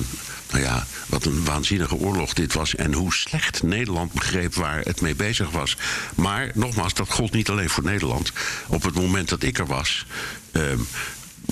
nou 0.51 0.63
ja, 0.63 0.87
wat 1.07 1.25
een 1.25 1.45
waanzinnige 1.45 1.95
oorlog 1.95 2.33
dit 2.35 2.53
was. 2.53 2.75
En 2.75 2.93
hoe 2.93 3.13
slecht 3.15 3.63
Nederland 3.63 4.13
begreep 4.13 4.55
waar 4.55 4.81
het 4.81 5.01
mee 5.01 5.15
bezig 5.15 5.51
was. 5.51 5.77
Maar 6.15 6.51
nogmaals, 6.55 6.95
dat 6.95 7.09
gold 7.11 7.33
niet 7.33 7.49
alleen 7.49 7.71
voor 7.71 7.85
Nederland. 7.85 8.33
Op 8.67 8.83
het 8.83 8.95
moment 8.95 9.29
dat 9.29 9.43
ik 9.43 9.59
er 9.59 9.67
was. 9.67 10.07
ehm, 10.53 10.79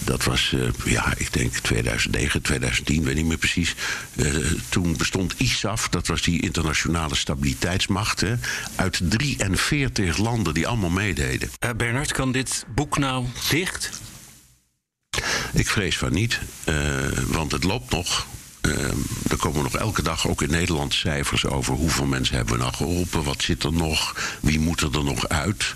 dat 0.05 0.25
was, 0.25 0.53
eh, 0.53 0.93
ja, 0.93 1.15
ik 1.17 1.33
denk 1.33 1.57
2009, 1.57 2.43
2010, 2.43 3.05
weet 3.05 3.15
niet 3.15 3.27
meer 3.27 3.37
precies. 3.37 3.75
Eh, 4.17 4.35
toen 4.69 4.97
bestond 4.97 5.35
ISAF, 5.37 5.89
dat 5.89 6.07
was 6.07 6.23
die 6.23 6.43
internationale 6.43 7.15
stabiliteitsmacht. 7.15 8.21
Hè, 8.21 8.35
uit 8.75 9.01
43 9.03 10.17
landen 10.17 10.55
die 10.55 10.67
allemaal 10.67 10.91
meededen. 10.91 11.51
Eh, 11.59 11.71
Bernard, 11.77 12.13
kan 12.13 12.33
dit 12.33 12.65
boek 12.75 12.99
nou 12.99 13.27
dicht? 13.51 13.91
Ik 15.53 15.69
vrees 15.69 15.99
van 15.99 16.13
niet, 16.13 16.41
want 17.27 17.53
het 17.53 17.65
loopt 17.65 17.91
nog. 17.91 18.27
Eh, 18.67 19.31
er 19.31 19.37
komen 19.37 19.63
nog 19.63 19.77
elke 19.77 20.03
dag 20.03 20.29
ook 20.29 20.43
in 20.43 20.51
Nederland 20.51 20.95
cijfers 20.95 21.47
over 21.47 21.75
hoeveel 21.75 22.07
mensen 22.07 22.37
hebben 22.37 22.55
we 22.55 22.61
nou 22.61 22.75
geholpen, 22.75 23.25
wat 23.25 23.43
zit 23.43 23.63
er 23.63 23.73
nog, 23.73 24.17
wie 24.41 24.61
moet 24.61 24.81
er 24.81 25.05
nog 25.05 25.29
uit. 25.29 25.75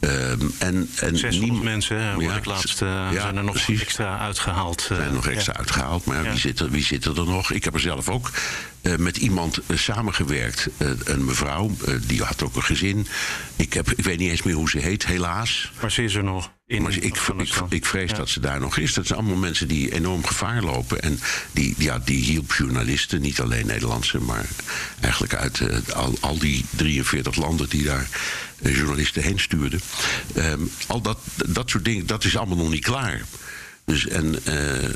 Eh, 0.00 0.30
en, 0.30 0.48
en 0.58 0.88
600 0.98 1.40
niemand- 1.40 1.62
mensen, 1.62 1.96
Ja, 2.20 2.36
ik 2.36 2.44
laatst, 2.44 2.82
eh, 2.82 2.88
ja, 2.88 3.20
zijn 3.20 3.36
er 3.36 3.44
nog 3.44 3.52
precies. 3.54 3.80
extra 3.80 4.18
uitgehaald. 4.18 4.80
eh, 4.80 4.86
zijn 4.96 5.08
er 5.08 5.12
nog 5.12 5.26
extra 5.26 5.52
ja. 5.52 5.58
uitgehaald. 5.58 6.04
Maar 6.04 6.22
wie, 6.22 6.38
zit 6.38 6.60
er, 6.60 6.70
wie 6.70 6.84
zit 6.84 7.04
er 7.04 7.14
dan 7.14 7.26
nog? 7.28 7.50
Ik 7.52 7.64
heb 7.64 7.74
er 7.74 7.80
zelf 7.80 8.08
ook 8.08 8.30
eh, 8.80 8.96
met 8.96 9.16
iemand 9.16 9.60
eh, 9.66 9.76
samengewerkt. 9.76 10.68
Eh, 10.76 10.90
een 11.04 11.24
mevrouw, 11.24 11.70
die 12.06 12.22
had 12.22 12.42
ook 12.42 12.56
een 12.56 12.62
gezin. 12.62 13.06
Ik, 13.56 13.72
heb, 13.72 13.90
ik 13.90 14.04
weet 14.04 14.18
niet 14.18 14.30
eens 14.30 14.42
meer 14.42 14.54
hoe 14.54 14.70
ze 14.70 14.78
heet, 14.78 15.06
helaas. 15.06 15.72
Maar 15.80 15.90
ze 15.90 16.04
is 16.04 16.14
er 16.14 16.24
nog 16.24 16.50
in 16.66 16.82
Maar 16.82 16.92
ik, 16.92 17.18
ik, 17.68 17.86
vrees 17.86 18.10
Ja. 18.10 18.16
dat 18.16 18.28
ze 18.28 18.40
daar 18.40 18.60
nog 18.60 18.76
is. 18.76 18.94
Dat 18.94 19.06
zijn 19.06 19.18
allemaal 19.18 19.36
mensen 19.36 19.68
die 19.68 19.92
enorm 19.92 20.24
gevaar 20.24 20.62
lopen. 20.62 21.00
En 21.02 21.20
die, 21.52 21.74
ja, 21.78 21.98
die 21.98 22.24
hielp 22.24 22.52
journalisten, 22.52 23.20
niet 23.20 23.40
alleen 23.40 23.66
Nederlandse, 23.66 24.20
maar 24.20 24.46
eigenlijk 25.00 25.34
uit 25.34 25.62
al, 25.94 26.16
al 26.20 26.38
die 26.38 26.64
43 26.70 27.36
landen 27.36 27.68
die 27.68 27.84
daar 27.84 28.08
journalisten 28.62 29.22
heen 29.22 29.40
stuurden. 29.40 29.80
Ehm, 30.34 30.60
al 30.86 31.00
dat, 31.00 31.18
dat 31.46 31.70
soort 31.70 31.84
dingen, 31.84 32.06
dat 32.06 32.24
is 32.24 32.36
allemaal 32.36 32.56
nog 32.56 32.70
niet 32.70 32.84
klaar. 32.84 33.22
Dus 33.88 34.06
en 34.06 34.44
eh, 34.44 34.90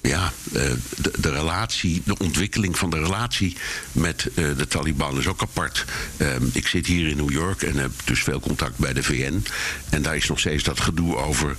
ja, 0.00 0.32
eh, 0.52 0.62
de, 0.96 1.12
de 1.18 1.30
relatie, 1.30 2.02
de 2.04 2.18
ontwikkeling 2.18 2.78
van 2.78 2.90
de 2.90 2.98
relatie 2.98 3.56
met 3.92 4.26
eh, 4.34 4.44
de 4.56 4.66
Taliban 4.68 5.18
is 5.18 5.26
ook 5.26 5.42
apart. 5.42 5.84
Ehm, 6.16 6.44
ik 6.52 6.66
zit 6.66 6.86
hier 6.86 7.08
in 7.08 7.16
New 7.16 7.30
York 7.30 7.62
en 7.62 7.76
heb 7.76 7.90
dus 8.04 8.22
veel 8.22 8.40
contact 8.40 8.78
bij 8.78 8.92
de 8.92 9.02
VN. 9.02 9.44
En 9.88 10.02
daar 10.02 10.16
is 10.16 10.28
nog 10.28 10.38
steeds 10.38 10.64
dat 10.64 10.80
gedoe 10.80 11.16
over 11.16 11.56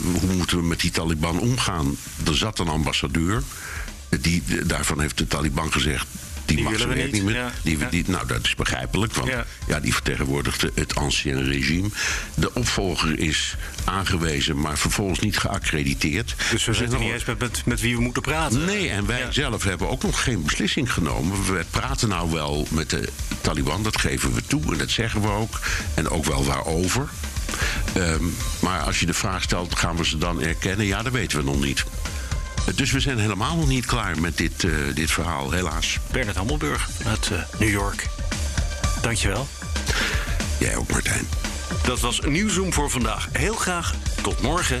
hoe 0.00 0.34
moeten 0.34 0.56
we 0.56 0.64
met 0.64 0.80
die 0.80 0.90
Taliban 0.90 1.38
omgaan. 1.38 1.96
Er 2.26 2.36
zat 2.36 2.58
een 2.58 2.68
ambassadeur. 2.68 3.42
Die, 4.20 4.42
daarvan 4.66 5.00
heeft 5.00 5.18
de 5.18 5.26
Taliban 5.26 5.72
gezegd. 5.72 6.06
Die, 6.46 6.56
Die 6.56 6.64
mag 6.64 6.84
werk 6.84 6.96
niet, 7.04 7.12
niet 7.12 7.22
meer. 7.22 7.34
ja. 7.34 7.52
Die, 7.62 7.78
die, 7.90 8.04
nou, 8.06 8.26
dat 8.26 8.44
is 8.44 8.54
begrijpelijk, 8.54 9.14
want 9.14 9.28
Ja. 9.28 9.44
ja. 9.66 9.80
die 9.80 9.92
vertegenwoordigde 9.94 10.70
het 10.74 10.94
ancien 10.94 11.44
regime. 11.44 11.88
De 12.34 12.54
opvolger 12.54 13.18
is 13.18 13.54
aangewezen, 13.84 14.60
maar 14.60 14.78
vervolgens 14.78 15.18
niet 15.18 15.38
geaccrediteerd. 15.38 16.34
Dus 16.50 16.64
we 16.64 16.70
Er 16.70 16.76
zijn 16.76 16.76
weten 16.76 16.90
niet 16.90 17.00
nog- 17.00 17.12
eens 17.12 17.24
met, 17.24 17.38
met, 17.38 17.62
met 17.66 17.80
wie 17.80 17.96
we 17.96 18.02
moeten 18.02 18.22
praten. 18.22 18.64
Nee, 18.64 18.88
en 18.88 19.06
wij 19.06 19.18
Ja. 19.18 19.30
zelf 19.32 19.62
hebben 19.64 19.88
ook 19.88 20.02
nog 20.02 20.22
geen 20.22 20.42
beslissing 20.42 20.92
genomen. 20.92 21.44
We 21.44 21.64
praten 21.70 22.08
nou 22.08 22.30
wel 22.30 22.66
met 22.70 22.90
de 22.90 23.08
Taliban, 23.40 23.82
dat 23.82 24.00
geven 24.00 24.34
we 24.34 24.42
toe 24.46 24.62
en 24.72 24.78
dat 24.78 24.90
zeggen 24.90 25.20
we 25.20 25.28
ook. 25.28 25.60
En 25.94 26.08
ook 26.08 26.24
wel 26.24 26.44
waarover. 26.44 27.08
Ehm, 27.94 28.22
maar 28.60 28.80
als 28.80 29.00
je 29.00 29.06
de 29.06 29.14
vraag 29.14 29.42
stelt, 29.42 29.78
gaan 29.78 29.96
we 29.96 30.04
ze 30.06 30.18
dan 30.18 30.42
erkennen? 30.42 30.86
Ja, 30.86 31.02
dat 31.02 31.12
weten 31.12 31.38
we 31.38 31.44
nog 31.44 31.60
niet. 31.60 31.84
Dus 32.74 32.92
we 32.92 33.00
zijn 33.00 33.18
helemaal 33.18 33.56
nog 33.56 33.68
niet 33.68 33.86
klaar 33.86 34.20
met 34.20 34.36
dit, 34.36 34.64
eh, 34.64 34.72
dit 34.94 35.10
verhaal, 35.10 35.50
helaas. 35.50 35.98
Bernard 36.10 36.36
Hammelburg 36.36 36.88
uit 37.06 37.30
eh, 37.30 37.38
New 37.58 37.70
York. 37.70 38.06
Dankjewel. 39.02 39.48
Jij 40.58 40.76
ook, 40.76 40.90
Martijn. 40.90 41.28
Dat 41.84 42.00
was 42.00 42.20
Nieuwzoom 42.20 42.72
voor 42.72 42.90
vandaag. 42.90 43.28
Heel 43.32 43.54
graag 43.54 43.94
tot 44.22 44.42
morgen. 44.42 44.80